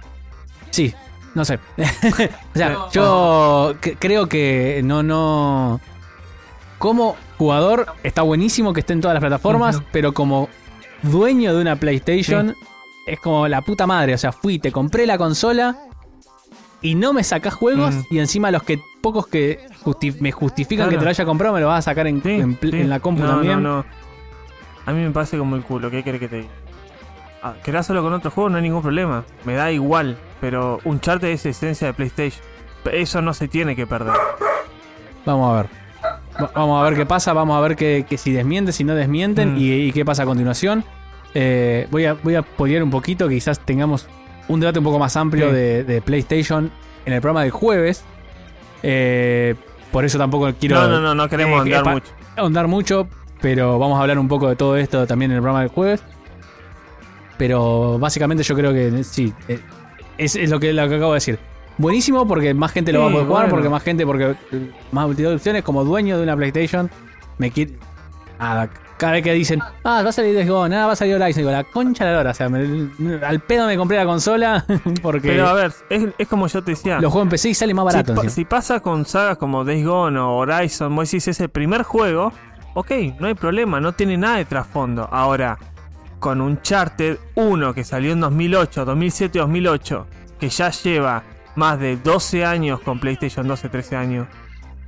sí, 0.71 0.93
no 1.35 1.45
sé. 1.45 1.59
o 1.77 2.57
sea, 2.57 2.77
yo 2.91 3.73
cre- 3.81 3.97
creo 3.99 4.27
que 4.27 4.81
no, 4.83 5.03
no. 5.03 5.79
Como 6.77 7.15
jugador 7.37 7.87
está 8.03 8.21
buenísimo 8.21 8.73
que 8.73 8.81
esté 8.81 8.93
en 8.93 9.01
todas 9.01 9.15
las 9.15 9.21
plataformas, 9.21 9.81
pero 9.91 10.13
como 10.13 10.47
dueño 11.01 11.55
de 11.55 11.61
una 11.61 11.75
PlayStation 11.75 12.55
es 13.07 13.19
como 13.19 13.47
la 13.47 13.61
puta 13.61 13.87
madre. 13.87 14.13
O 14.13 14.17
sea, 14.17 14.31
fui, 14.31 14.59
te 14.59 14.71
compré 14.71 15.05
la 15.07 15.17
consola 15.17 15.77
y 16.81 16.93
no 16.95 17.13
me 17.13 17.23
sacás 17.23 17.55
juegos 17.55 17.95
Mm. 17.95 18.01
y 18.11 18.19
encima 18.19 18.51
los 18.51 18.61
que 18.63 18.79
pocos 19.01 19.25
que 19.27 19.65
justi- 19.83 20.15
me 20.19 20.31
justifican 20.31 20.89
que 20.89 20.97
te 20.97 21.03
lo 21.03 21.09
haya 21.09 21.25
comprado 21.25 21.55
me 21.55 21.61
lo 21.61 21.67
vas 21.67 21.79
a 21.79 21.91
sacar 21.91 22.05
en, 22.05 22.21
Sí, 22.21 22.29
en 22.31 22.53
pl- 22.55 22.71
sí. 22.71 22.81
en 22.81 22.89
la 22.89 22.99
compu 22.99 23.23
No, 23.23 23.29
también. 23.29 23.63
No, 23.63 23.77
no. 23.77 23.85
A 24.85 24.91
mí 24.91 25.01
me 25.03 25.09
parece 25.11 25.37
como 25.39 25.55
el 25.55 25.63
culo, 25.63 25.89
¿qué 25.89 26.03
querés 26.03 26.19
que 26.19 26.27
te 26.27 26.35
diga? 26.37 26.49
Ah, 27.41 27.55
querás 27.63 27.87
solo 27.87 28.03
con 28.03 28.13
otro 28.13 28.29
juego, 28.29 28.49
no 28.51 28.57
hay 28.57 28.63
ningún 28.63 28.81
problema. 28.83 29.23
Me 29.45 29.53
da 29.55 29.71
igual, 29.71 30.17
pero 30.41 30.79
un 30.83 30.99
charter 30.99 31.31
es 31.31 31.45
esencia 31.45 31.87
de 31.87 31.93
PlayStation. 31.93 32.41
Eso 32.91 33.21
no 33.21 33.33
se 33.33 33.47
tiene 33.47 33.75
que 33.75 33.85
perder. 33.87 34.13
Vamos 35.25 35.51
a 35.53 35.61
ver. 35.61 35.69
Va- 36.41 36.51
Vamos 36.55 36.81
a 36.81 36.89
ver 36.89 36.97
qué 36.97 37.05
pasa, 37.05 37.33
vamos 37.33 37.57
a 37.57 37.61
ver 37.61 37.75
que, 37.75 38.05
que 38.07 38.17
si 38.17 38.31
desmienten, 38.31 38.71
si 38.73 38.83
no 38.83 38.95
desmienten 38.95 39.55
Mm. 39.55 39.57
y, 39.57 39.71
y 39.73 39.91
qué 39.91 40.05
pasa 40.05 40.23
a 40.23 40.25
continuación. 40.25 40.83
Eh, 41.33 41.87
voy 41.91 42.05
a 42.05 42.13
voy 42.13 42.35
a 42.35 42.41
poliar 42.43 42.81
un 42.83 42.89
poquito, 42.89 43.27
quizás 43.27 43.59
tengamos 43.59 44.07
un 44.47 44.59
debate 44.59 44.79
un 44.79 44.85
poco 44.85 44.99
más 44.99 45.17
amplio 45.17 45.49
Sí. 45.49 45.55
de, 45.55 45.83
de 45.83 46.01
PlayStation 46.01 46.71
en 47.05 47.13
el 47.13 47.21
programa 47.21 47.41
del 47.41 47.51
jueves. 47.51 48.03
Eh, 48.83 49.55
por 49.91 50.05
eso 50.05 50.17
tampoco 50.17 50.49
quiero 50.59 50.75
no, 50.81 50.87
no, 50.87 51.01
no, 51.01 51.15
no 51.15 51.27
queremos 51.27 51.65
eh, 51.67 51.81
mucho. 51.83 52.11
ahondar 52.37 52.67
mucho, 52.67 53.07
pero 53.41 53.77
vamos 53.79 53.97
a 53.97 54.01
hablar 54.01 54.19
un 54.19 54.27
poco 54.27 54.47
de 54.47 54.55
todo 54.55 54.77
esto 54.77 55.05
también 55.07 55.31
en 55.31 55.37
el 55.37 55.41
programa 55.41 55.61
del 55.61 55.69
jueves. 55.69 56.03
Pero 57.37 57.99
básicamente 57.99 58.43
yo 58.43 58.55
creo 58.55 58.73
que 58.73 59.03
sí, 59.03 59.33
eh, 59.47 59.59
es, 60.17 60.35
es 60.35 60.49
lo, 60.49 60.59
que, 60.59 60.73
lo 60.73 60.87
que 60.89 60.95
acabo 60.95 61.13
de 61.13 61.17
decir. 61.17 61.39
Buenísimo 61.77 62.27
porque 62.27 62.53
más 62.53 62.71
gente 62.71 62.91
lo 62.91 63.01
va 63.01 63.07
a 63.07 63.11
poder 63.11 63.27
jugar, 63.27 63.41
bueno. 63.43 63.55
porque 63.55 63.69
más 63.69 63.83
gente, 63.83 64.05
porque 64.05 64.35
más 64.91 65.05
multitud 65.05 65.29
de 65.29 65.35
opciones. 65.35 65.63
Como 65.63 65.83
dueño 65.83 66.17
de 66.17 66.23
una 66.23 66.35
PlayStation, 66.35 66.89
me 67.37 67.51
quiero. 67.51 67.73
cada 68.97 69.11
vez 69.13 69.23
que 69.23 69.33
dicen, 69.33 69.61
ah, 69.83 70.01
va 70.03 70.09
a 70.09 70.11
salir 70.11 70.33
Days 70.33 70.49
Gone, 70.49 70.75
ah, 70.75 70.87
va 70.87 70.93
a 70.93 70.95
salir 70.95 71.13
Horizon, 71.15 71.41
digo, 71.41 71.51
la 71.51 71.63
concha 71.65 72.03
de 72.05 72.11
la 72.11 72.17
lora. 72.17 72.31
O 72.31 72.33
sea, 72.33 72.49
me- 72.49 72.89
al 73.23 73.39
pedo 73.41 73.67
me 73.67 73.77
compré 73.77 73.97
la 73.97 74.05
consola 74.05 74.65
porque 75.03 75.27
Pero 75.27 75.47
a 75.47 75.53
ver, 75.53 75.71
es, 75.89 76.05
es 76.17 76.27
como 76.27 76.47
yo 76.47 76.63
te 76.63 76.71
decía. 76.71 76.99
lo 76.99 77.11
juego 77.11 77.23
en 77.23 77.29
PC 77.29 77.49
y 77.49 77.53
sale 77.53 77.73
más 77.75 77.83
si, 77.93 77.97
barato. 77.97 78.15
pa- 78.15 78.29
si 78.29 78.43
pasa 78.45 78.79
con 78.79 79.05
sagas 79.05 79.37
como 79.37 79.63
Days 79.63 79.85
Gone 79.85 80.17
o 80.19 80.35
Horizon, 80.37 80.95
vos 80.95 81.11
decís 81.11 81.27
es 81.27 81.39
el 81.41 81.49
primer 81.49 81.83
juego, 81.83 82.33
ok, 82.73 82.91
no 83.19 83.27
hay 83.27 83.35
problema, 83.35 83.79
no 83.79 83.91
tiene 83.91 84.17
nada 84.17 84.37
de 84.37 84.45
trasfondo. 84.45 85.07
Ahora, 85.11 85.59
con 86.19 86.41
un 86.41 86.61
Charter 86.61 87.19
1 87.35 87.73
que 87.73 87.83
salió 87.83 88.11
en 88.13 88.19
2008, 88.19 88.85
2007, 88.85 89.39
2008, 89.39 90.07
que 90.39 90.49
ya 90.49 90.69
lleva 90.71 91.23
más 91.55 91.79
de 91.79 91.97
12 91.97 92.45
años 92.45 92.79
con 92.81 92.99
PlayStation 92.99 93.47
12, 93.47 93.69
13 93.69 93.95
años, 93.95 94.27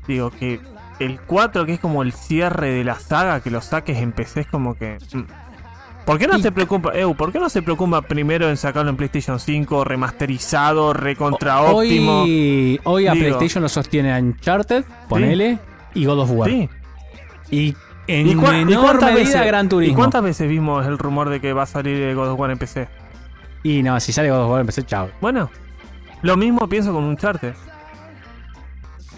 digo 0.07 0.31
que 0.31 0.59
el 0.99 1.19
4, 1.21 1.65
que 1.65 1.73
es 1.73 1.79
como 1.79 2.03
el 2.03 2.11
cierre 2.13 2.71
de 2.71 2.83
la 2.83 2.99
saga, 2.99 3.41
que 3.41 3.49
lo 3.49 3.61
saques 3.61 3.97
en 3.97 4.11
PC, 4.11 4.41
es 4.41 4.47
como 4.47 4.75
que. 4.75 4.97
mm. 5.13 5.21
¿Por 6.05 6.17
qué 6.17 6.27
no 6.27 6.37
Y- 6.37 6.41
se 6.41 6.51
preocupa, 6.51 6.91
Eu, 6.95 7.13
por 7.15 7.31
qué 7.31 7.39
no 7.39 7.49
se 7.49 7.61
preocupa 7.61 8.01
primero 8.01 8.49
en 8.49 8.57
sacarlo 8.57 8.89
en 8.89 8.97
PlayStation 8.97 9.39
5, 9.39 9.83
remasterizado, 9.83 10.91
recontra 10.93 11.61
óptimo? 11.61 12.21
Hoy, 12.23 12.79
hoy 12.83 13.07
a 13.07 13.13
Digo. 13.13 13.25
PlayStation 13.27 13.61
lo 13.61 13.69
sostiene 13.69 14.19
Uncharted, 14.19 14.83
ponele, 15.07 15.59
y 15.93 16.05
God 16.05 16.19
of 16.21 16.31
War. 16.31 16.49
Sí. 16.49 16.69
Y 17.51 17.75
en 18.09 18.27
¿Y, 18.27 18.35
cua- 18.35 18.69
y 18.71 18.75
cuántas 18.75 19.13
veces, 19.13 19.45
Gran 19.45 19.65
¿Y 19.67 19.69
Turismo. 19.69 19.95
cuántas 19.97 20.23
veces 20.23 20.49
vimos 20.49 20.85
el 20.85 20.97
rumor 20.97 21.29
de 21.29 21.39
que 21.39 21.53
va 21.53 21.63
a 21.63 21.65
salir 21.67 22.01
el 22.01 22.15
God 22.15 22.29
of 22.31 22.39
War 22.39 22.51
en 22.51 22.57
PC? 22.57 22.87
Y 23.63 23.83
no, 23.83 23.99
si 23.99 24.11
sale 24.11 24.29
God 24.31 24.39
of 24.45 24.51
War 24.51 24.61
empecé, 24.61 24.83
chao. 24.83 25.09
Bueno, 25.21 25.49
lo 26.21 26.35
mismo 26.37 26.67
pienso 26.67 26.93
con 26.93 27.03
un 27.03 27.17
charter. 27.17 27.53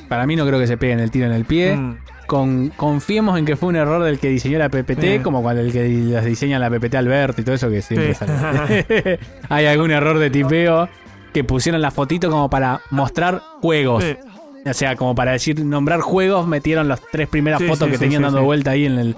Para 0.09 0.25
mí 0.27 0.35
no 0.35 0.45
creo 0.45 0.59
que 0.59 0.67
se 0.67 0.77
peguen 0.77 0.99
el 0.99 1.09
tiro 1.11 1.25
en 1.25 1.31
el 1.31 1.45
pie. 1.45 1.75
Mm. 1.77 1.97
Con, 2.27 2.69
confiemos 2.69 3.37
en 3.37 3.45
que 3.45 3.55
fue 3.57 3.69
un 3.69 3.75
error 3.75 4.03
del 4.03 4.17
que 4.19 4.29
diseñó 4.29 4.57
la 4.57 4.69
PPT, 4.69 5.01
Sí. 5.17 5.19
como 5.19 5.41
cuando 5.41 5.61
el 5.61 5.71
que 5.71 5.87
las 5.89 6.23
diseña 6.23 6.59
la 6.59 6.69
PPT 6.69 6.95
Alberto 6.95 7.41
y 7.41 7.43
todo 7.43 7.55
eso 7.55 7.69
que 7.69 7.81
siempre 7.81 8.13
Sí. 8.13 8.25
sale. 8.25 9.19
Hay 9.49 9.65
algún 9.65 9.91
error 9.91 10.17
de 10.17 10.29
tipeo 10.29 10.87
que 11.33 11.43
pusieron 11.43 11.81
la 11.81 11.91
fotito 11.91 12.29
como 12.29 12.49
para 12.49 12.81
mostrar 12.89 13.41
juegos. 13.61 14.03
Sí. 14.03 14.17
O 14.65 14.73
sea, 14.73 14.95
como 14.95 15.15
para 15.15 15.31
decir, 15.31 15.63
nombrar 15.65 16.01
juegos, 16.01 16.45
metieron 16.47 16.87
las 16.87 17.01
tres 17.11 17.27
primeras 17.27 17.59
Sí, 17.61 17.67
fotos 17.67 17.85
sí, 17.87 17.91
que 17.91 17.97
sí, 17.97 18.03
tenían 18.03 18.19
sí, 18.19 18.23
dando 18.25 18.39
sí. 18.39 18.45
vuelta 18.45 18.71
ahí 18.71 18.85
en, 18.85 18.99
el, 18.99 19.15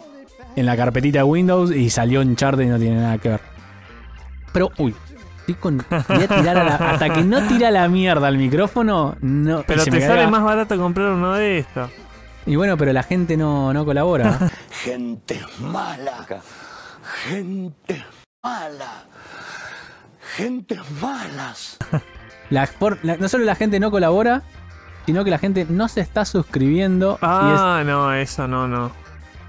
en 0.55 0.65
la 0.65 0.77
carpetita 0.77 1.19
de 1.19 1.23
Windows 1.23 1.71
y 1.75 1.89
salió 1.89 2.21
Uncharted 2.21 2.63
y 2.63 2.67
no 2.67 2.79
tiene 2.79 3.01
nada 3.01 3.17
que 3.17 3.29
ver. 3.29 3.41
Pero, 4.53 4.71
uy, 4.77 4.95
estoy 5.39 5.55
con, 5.55 5.83
voy 5.89 6.23
a 6.23 6.27
tirar 6.27 6.57
a 6.57 6.63
la- 6.63 6.75
hasta 6.75 7.09
que 7.13 7.23
no 7.23 7.45
tira 7.47 7.71
la 7.71 7.87
mierda 7.89 8.27
al 8.27 8.37
micrófono, 8.37 9.17
no. 9.21 9.63
Pero 9.67 9.83
se 9.83 9.91
te 9.91 9.97
me 9.99 10.05
sale 10.07 10.27
más 10.27 10.43
barato 10.43 10.77
comprar 10.77 11.07
uno 11.11 11.33
de 11.33 11.59
estos. 11.59 11.89
Y 12.45 12.55
bueno, 12.55 12.77
pero 12.77 12.93
la 12.93 13.03
gente 13.03 13.35
no, 13.37 13.73
no 13.73 13.83
colabora. 13.85 14.49
Gente 14.83 15.39
mala. 15.59 16.25
Gente 17.27 18.03
mala. 18.43 19.03
Gente 20.35 20.77
malas. 21.01 21.77
La- 22.49 22.67
por- 22.67 22.99
la- 23.03 23.17
no 23.17 23.27
solo 23.29 23.45
la 23.45 23.55
gente 23.55 23.79
no 23.79 23.91
colabora, 23.91 24.41
sino 25.05 25.23
que 25.23 25.29
la 25.31 25.37
gente 25.39 25.65
no 25.69 25.87
se 25.87 26.01
está 26.01 26.25
suscribiendo. 26.25 27.13
y 27.13 27.15
es- 27.15 27.19
Ah, 27.23 27.83
no, 27.85 28.13
eso 28.13 28.47
no, 28.47 28.67
no. 28.67 28.91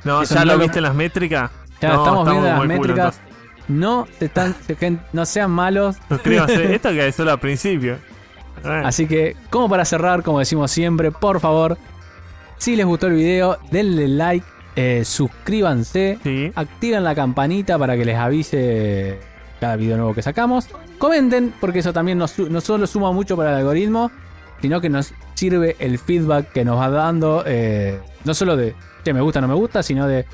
No, 0.05 0.23
Eso 0.23 0.35
¿ya 0.35 0.41
no 0.41 0.47
lo 0.47 0.53
lo- 0.55 0.63
viste 0.65 0.79
en 0.79 0.83
las 0.85 0.95
métricas? 0.95 1.51
ya 1.81 1.95
No, 1.95 1.99
estamos 2.05 2.25
viendo 2.31 2.47
las 2.49 2.57
culo, 2.59 2.69
métricas. 2.69 3.21
no 3.69 4.07
se 4.19 4.25
están, 4.27 4.55
se- 4.67 4.99
no 5.13 5.25
sean 5.27 5.51
malos. 5.51 5.97
Suscríbase. 6.09 6.75
Esto 6.75 6.91
que 6.91 7.11
solo 7.13 7.33
al 7.33 7.41
principio. 7.41 7.95
Eh, 8.65 8.83
Así 8.85 9.07
que, 9.07 9.37
como 9.51 9.69
para 9.69 9.85
cerrar, 9.85 10.23
como 10.23 10.39
decimos 10.39 10.71
siempre, 10.71 11.11
por 11.11 11.41
favor, 11.41 11.77
Si 12.57 12.77
les 12.77 12.87
gustó 12.87 13.09
el 13.09 13.15
video, 13.15 13.59
denle 13.71 14.07
like, 14.09 14.47
eh, 14.77 15.03
suscríbanse, 15.05 16.19
Sí. 16.23 16.53
activen 16.55 17.03
la 17.05 17.15
campanita 17.15 17.79
para 17.79 17.97
que 17.97 18.05
les 18.05 18.17
avise 18.17 19.19
cada 19.61 19.77
video 19.77 19.97
nuevo 19.97 20.15
que 20.15 20.23
sacamos. 20.23 20.69
Comenten, 20.99 21.53
porque 21.61 21.81
eso 21.81 21.93
también 21.93 22.17
nos 22.17 22.31
su- 22.31 22.49
no 22.49 22.61
solo 22.61 22.87
suma 22.87 23.11
mucho 23.13 23.37
para 23.37 23.51
el 23.51 23.57
algoritmo, 23.57 24.11
sino 24.61 24.81
que 24.81 24.89
nos 24.89 25.13
sirve 25.35 25.77
el 25.79 25.99
feedback 25.99 26.53
que 26.53 26.65
nos 26.65 26.79
va 26.79 26.89
dando, 26.91 27.43
eh, 27.47 27.99
no 28.25 28.35
solo 28.35 28.57
de, 28.57 28.75
che, 29.05 29.13
me 29.13 29.21
gusta, 29.21 29.41
no 29.41 29.49
me 29.49 29.55
gusta, 29.55 29.83
sino 29.83 30.07
de, 30.07 30.25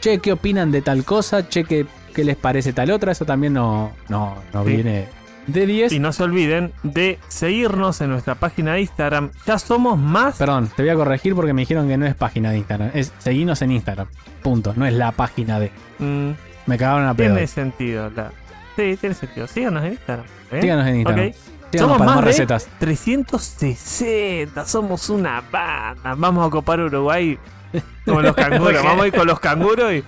che, 0.00 0.18
¿qué 0.18 0.32
opinan 0.32 0.70
de 0.72 0.82
tal 0.82 1.04
cosa? 1.04 1.48
Che, 1.48 1.64
¿qué, 1.64 1.86
qué 2.14 2.24
les 2.24 2.36
parece 2.36 2.72
tal 2.72 2.90
otra? 2.90 3.12
Eso 3.12 3.24
también 3.24 3.52
no, 3.54 3.92
no, 4.08 4.36
Sí. 4.52 4.58
viene 4.72 5.08
de 5.46 5.66
10. 5.66 5.92
Y 5.92 5.98
no 5.98 6.12
se 6.12 6.22
olviden 6.22 6.72
de 6.84 7.18
seguirnos 7.28 8.00
en 8.00 8.10
nuestra 8.10 8.36
página 8.36 8.74
de 8.74 8.82
Instagram. 8.82 9.30
Ya 9.46 9.58
somos 9.58 9.98
más. 9.98 10.36
Perdón, 10.36 10.70
te 10.76 10.82
voy 10.82 10.90
a 10.90 10.94
corregir 10.94 11.34
porque 11.34 11.52
me 11.52 11.62
dijeron 11.62 11.88
que 11.88 11.96
no 11.96 12.06
es 12.06 12.14
página 12.14 12.50
de 12.52 12.58
Instagram, 12.58 12.90
es 12.94 13.12
seguirnos 13.18 13.60
en 13.62 13.72
Instagram. 13.72 14.06
Punto, 14.42 14.72
no 14.76 14.86
es 14.86 14.92
la 14.92 15.10
página 15.12 15.58
de. 15.58 15.70
Mm, 15.98 16.30
Me 16.66 16.78
cagaron 16.78 17.06
a 17.08 17.14
pedo. 17.14 17.34
tiene 17.34 17.46
sentido. 17.48 18.10
la- 18.10 18.30
Sí, 18.76 18.96
tiene 19.00 19.14
sentido. 19.14 19.46
Síganos 19.48 19.84
en 19.84 19.92
Instagram. 19.92 20.26
¿eh? 20.52 20.60
Síganos 20.60 20.86
en 20.86 20.96
Instagram. 21.00 21.26
Ok. 21.28 21.34
Somos 21.78 21.98
más 21.98 22.16
de 22.16 22.22
recetas. 22.22 22.68
360. 22.78 24.66
Somos 24.66 25.08
una 25.10 25.40
banda. 25.50 26.14
Vamos 26.16 26.42
a 26.44 26.46
ocupar 26.46 26.80
Uruguay 26.80 27.38
como 28.04 28.22
los 28.22 28.34
canguros. 28.34 28.82
Vamos 28.82 29.04
a 29.04 29.06
ir 29.08 29.14
con 29.14 29.26
los 29.26 29.40
canguros. 29.40 29.92
Y, 29.92 30.04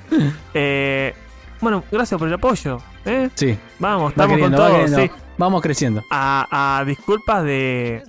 eh, 0.55 1.15
bueno, 1.61 1.85
gracias 1.91 2.19
por 2.19 2.29
el 2.29 2.35
apoyo. 2.35 2.79
¿eh? 3.05 3.31
Sí, 3.35 3.59
Vamos, 3.79 4.07
va 4.07 4.09
estamos 4.11 4.39
con 4.39 4.51
queriendo, 4.53 4.57
todo. 4.57 4.89
sí. 5.03 5.11
Vamos 5.39 5.63
creciendo. 5.63 6.03
a, 6.11 6.79
a 6.81 6.85
disculpas 6.85 7.43
de, 7.45 8.03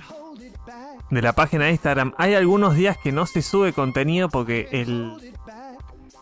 de 1.09 1.21
la 1.21 1.33
página 1.33 1.65
de 1.65 1.71
Instagram. 1.71 2.13
Hay 2.17 2.33
algunos 2.35 2.75
días 2.75 2.97
que 2.97 3.11
no 3.11 3.25
se 3.25 3.41
sube 3.41 3.73
contenido 3.73 4.29
porque 4.29 4.67
el 4.71 5.13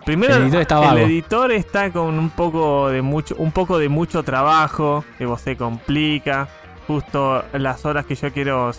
primero 0.05 0.35
El 0.35 0.43
editor 0.43 0.61
está 0.61 0.91
el 0.93 0.97
editor 0.99 1.51
está 1.51 1.91
con 1.91 2.17
un 2.17 2.29
poco 2.29 2.89
de 2.89 3.01
mucho 3.01 3.35
un 3.37 3.51
poco 3.51 3.77
de 3.77 3.87
mucho 3.89 4.23
trabajo 4.23 5.03
que 5.17 5.25
vos 5.25 5.41
se 5.41 5.57
complica. 5.57 6.47
Justo 6.91 7.45
las 7.53 7.85
horas 7.85 8.05
que 8.05 8.15
yo 8.15 8.33
quiero 8.33 8.69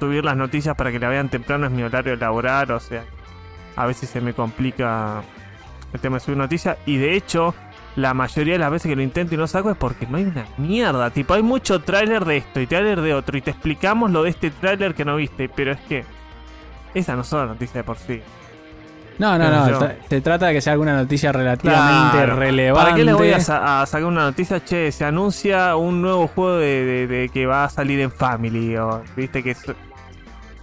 subir 0.00 0.24
las 0.24 0.36
noticias 0.36 0.74
para 0.74 0.90
que 0.90 0.98
la 0.98 1.08
vean 1.08 1.28
temprano 1.28 1.66
es 1.66 1.72
mi 1.72 1.84
horario 1.84 2.16
laboral, 2.16 2.68
o 2.72 2.80
sea, 2.80 3.04
a 3.76 3.86
veces 3.86 4.10
se 4.10 4.20
me 4.20 4.34
complica 4.34 5.22
el 5.92 6.00
tema 6.00 6.16
de 6.16 6.20
subir 6.20 6.36
noticias 6.36 6.78
y 6.84 6.96
de 6.96 7.14
hecho 7.14 7.54
la 7.94 8.12
mayoría 8.12 8.54
de 8.54 8.58
las 8.58 8.72
veces 8.72 8.88
que 8.88 8.96
lo 8.96 9.02
intento 9.02 9.36
y 9.36 9.38
no 9.38 9.46
saco 9.46 9.70
es 9.70 9.76
porque 9.76 10.08
no 10.08 10.16
hay 10.16 10.24
una 10.24 10.46
mierda. 10.58 11.10
Tipo, 11.10 11.34
hay 11.34 11.44
mucho 11.44 11.80
tráiler 11.80 12.24
de 12.24 12.38
esto 12.38 12.60
y 12.60 12.66
tráiler 12.66 13.02
de 13.02 13.14
otro 13.14 13.38
y 13.38 13.40
te 13.40 13.52
explicamos 13.52 14.10
lo 14.10 14.24
de 14.24 14.30
este 14.30 14.50
tráiler 14.50 14.96
que 14.96 15.04
no 15.04 15.14
viste, 15.14 15.48
pero 15.48 15.70
es 15.70 15.80
que 15.82 16.04
esa 16.92 17.14
no 17.14 17.22
son 17.22 17.46
noticias 17.46 17.74
de 17.74 17.84
por 17.84 17.98
sí. 17.98 18.20
No, 19.20 19.38
no, 19.38 19.50
no. 19.50 19.68
Yo. 19.68 19.88
Se 20.08 20.20
trata 20.22 20.46
de 20.46 20.54
que 20.54 20.60
sea 20.62 20.72
alguna 20.72 20.94
noticia 20.96 21.30
relativamente 21.30 22.16
Claro. 22.16 22.36
relevante. 22.36 22.84
¿Para 22.84 22.96
qué 22.96 23.04
les 23.04 23.14
voy 23.14 23.30
a, 23.32 23.40
sa- 23.40 23.82
a 23.82 23.86
sacar 23.86 24.06
una 24.06 24.22
noticia? 24.24 24.64
Che, 24.64 24.90
se 24.92 25.04
anuncia 25.04 25.76
un 25.76 26.00
nuevo 26.00 26.26
juego 26.26 26.56
de, 26.56 26.84
de- 26.84 27.06
de 27.06 27.28
que 27.28 27.44
va 27.46 27.64
a 27.64 27.68
salir 27.68 28.00
en 28.00 28.10
Family. 28.10 28.76
O, 28.78 29.02
Viste 29.16 29.42
que 29.42 29.50
es- 29.50 29.62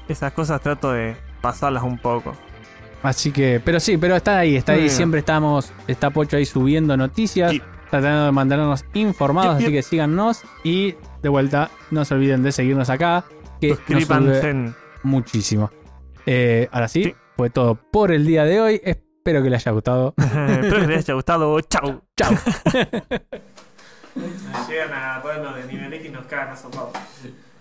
esas 0.10 0.34
cosas 0.34 0.60
trato 0.62 0.92
de 0.92 1.16
pasarlas 1.42 1.84
un 1.84 1.98
poco. 2.00 2.34
Así 3.04 3.32
que, 3.32 3.62
pero 3.64 3.80
sí, 3.80 3.98
pero 3.98 4.16
está 4.16 4.40
ahí, 4.40 4.56
está 4.56 4.72
ahí. 4.74 4.90
Siempre 4.90 5.20
estamos, 5.20 5.72
está 5.88 6.10
Pocho 6.10 6.36
ahí 6.38 6.46
subiendo 6.46 6.98
noticias, 6.98 7.54
Y- 7.54 7.62
tratando 7.92 8.26
de 8.26 8.32
mantenernos 8.32 8.86
informados. 8.96 9.62
Y- 9.62 9.66
así 9.66 9.72
que 9.74 9.84
síganos. 9.84 10.42
Y 10.64 10.96
de 11.22 11.30
vuelta, 11.30 11.70
no 11.92 12.04
se 12.06 12.16
olviden 12.16 12.42
de 12.42 12.52
seguirnos 12.52 12.90
acá, 12.90 13.24
que 13.62 13.78
nos 13.88 14.10
en- 14.44 14.74
muchísimo. 15.04 15.70
Eh, 16.26 16.68
ahora 16.72 16.88
sí, 16.88 17.04
Sí. 17.04 17.16
Fue 17.38 17.50
todo 17.50 17.76
por 17.76 18.12
el 18.12 18.26
día 18.26 18.44
de 18.46 18.60
hoy. 18.60 18.82
Espero 18.84 19.44
que 19.44 19.50
les 19.50 19.62
haya 19.66 19.72
gustado. 19.72 20.14
Espero 20.18 20.82
que 20.82 20.88
les 20.88 20.98
haya 21.06 21.14
gustado. 21.14 21.60
Chau. 21.62 22.02
Chau. 22.18 22.36
Llegan 24.68 24.92
a 24.94 25.22
ponerlo 25.22 25.54
de 25.54 25.64
nivel 25.66 25.94
X 25.94 26.08
y 26.08 26.10
nos 26.10 26.26
cagan 26.26 26.50
a 26.50 26.56
sopapo. 26.56 26.92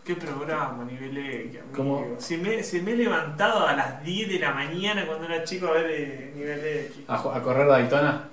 ¿Qué 0.05 0.15
programa, 0.17 0.85
nivel 0.85 1.17
X? 1.19 1.61
amigo? 1.61 1.77
¿Cómo? 1.77 2.07
Se 2.19 2.39
me, 2.39 2.63
se 2.63 2.81
me 2.81 2.93
he 2.93 2.97
levantado 2.97 3.67
a 3.67 3.75
las 3.75 4.03
10 4.03 4.29
de 4.29 4.39
la 4.39 4.53
mañana 4.53 5.05
cuando 5.07 5.27
era 5.27 5.45
chico 5.45 5.67
a 5.69 5.73
ver 5.73 5.87
eh, 5.91 6.33
nivel 6.35 6.61
X. 6.87 6.97
¿A, 7.09 7.23
correr 7.43 7.67
Daytona? 7.67 8.29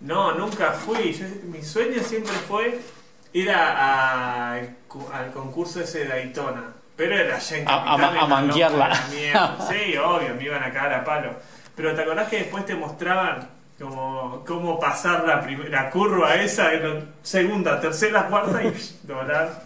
No, 0.00 0.34
nunca 0.34 0.72
fui. 0.72 1.12
Yo- 1.12 1.24
mi 1.44 1.62
sueño 1.62 2.02
siempre 2.02 2.32
fue 2.32 2.78
ir 3.32 3.50
a- 3.50 4.52
a- 4.56 4.56
al 4.56 5.32
concurso 5.32 5.80
ese 5.80 6.00
de 6.00 6.08
Daytona. 6.08 6.74
Pero 6.96 7.16
era 7.16 7.36
allá 7.36 7.56
en 7.56 7.68
A- 7.68 7.92
a 7.92 7.94
en 7.96 8.04
a 8.04 8.12
la 8.12 8.26
manguearla. 8.26 8.88
Sí, 9.68 9.96
obvio, 9.96 10.34
me 10.34 10.44
iban 10.44 10.62
a 10.62 10.72
cagar 10.72 10.92
a 10.94 11.04
palo. 11.04 11.30
Pero 11.74 11.94
¿te 11.94 12.02
acordás 12.02 12.28
que 12.28 12.36
después 12.38 12.66
te 12.66 12.74
mostraban 12.74 13.48
como 13.80 14.44
cómo 14.46 14.78
pasar 14.78 15.24
la, 15.24 15.44
la 15.70 15.90
curva 15.90 16.34
esa, 16.36 16.70
la 16.72 17.00
segunda, 17.22 17.80
tercera, 17.80 18.26
cuarta 18.26 18.62
y 18.62 18.72
doblar? 19.02 19.62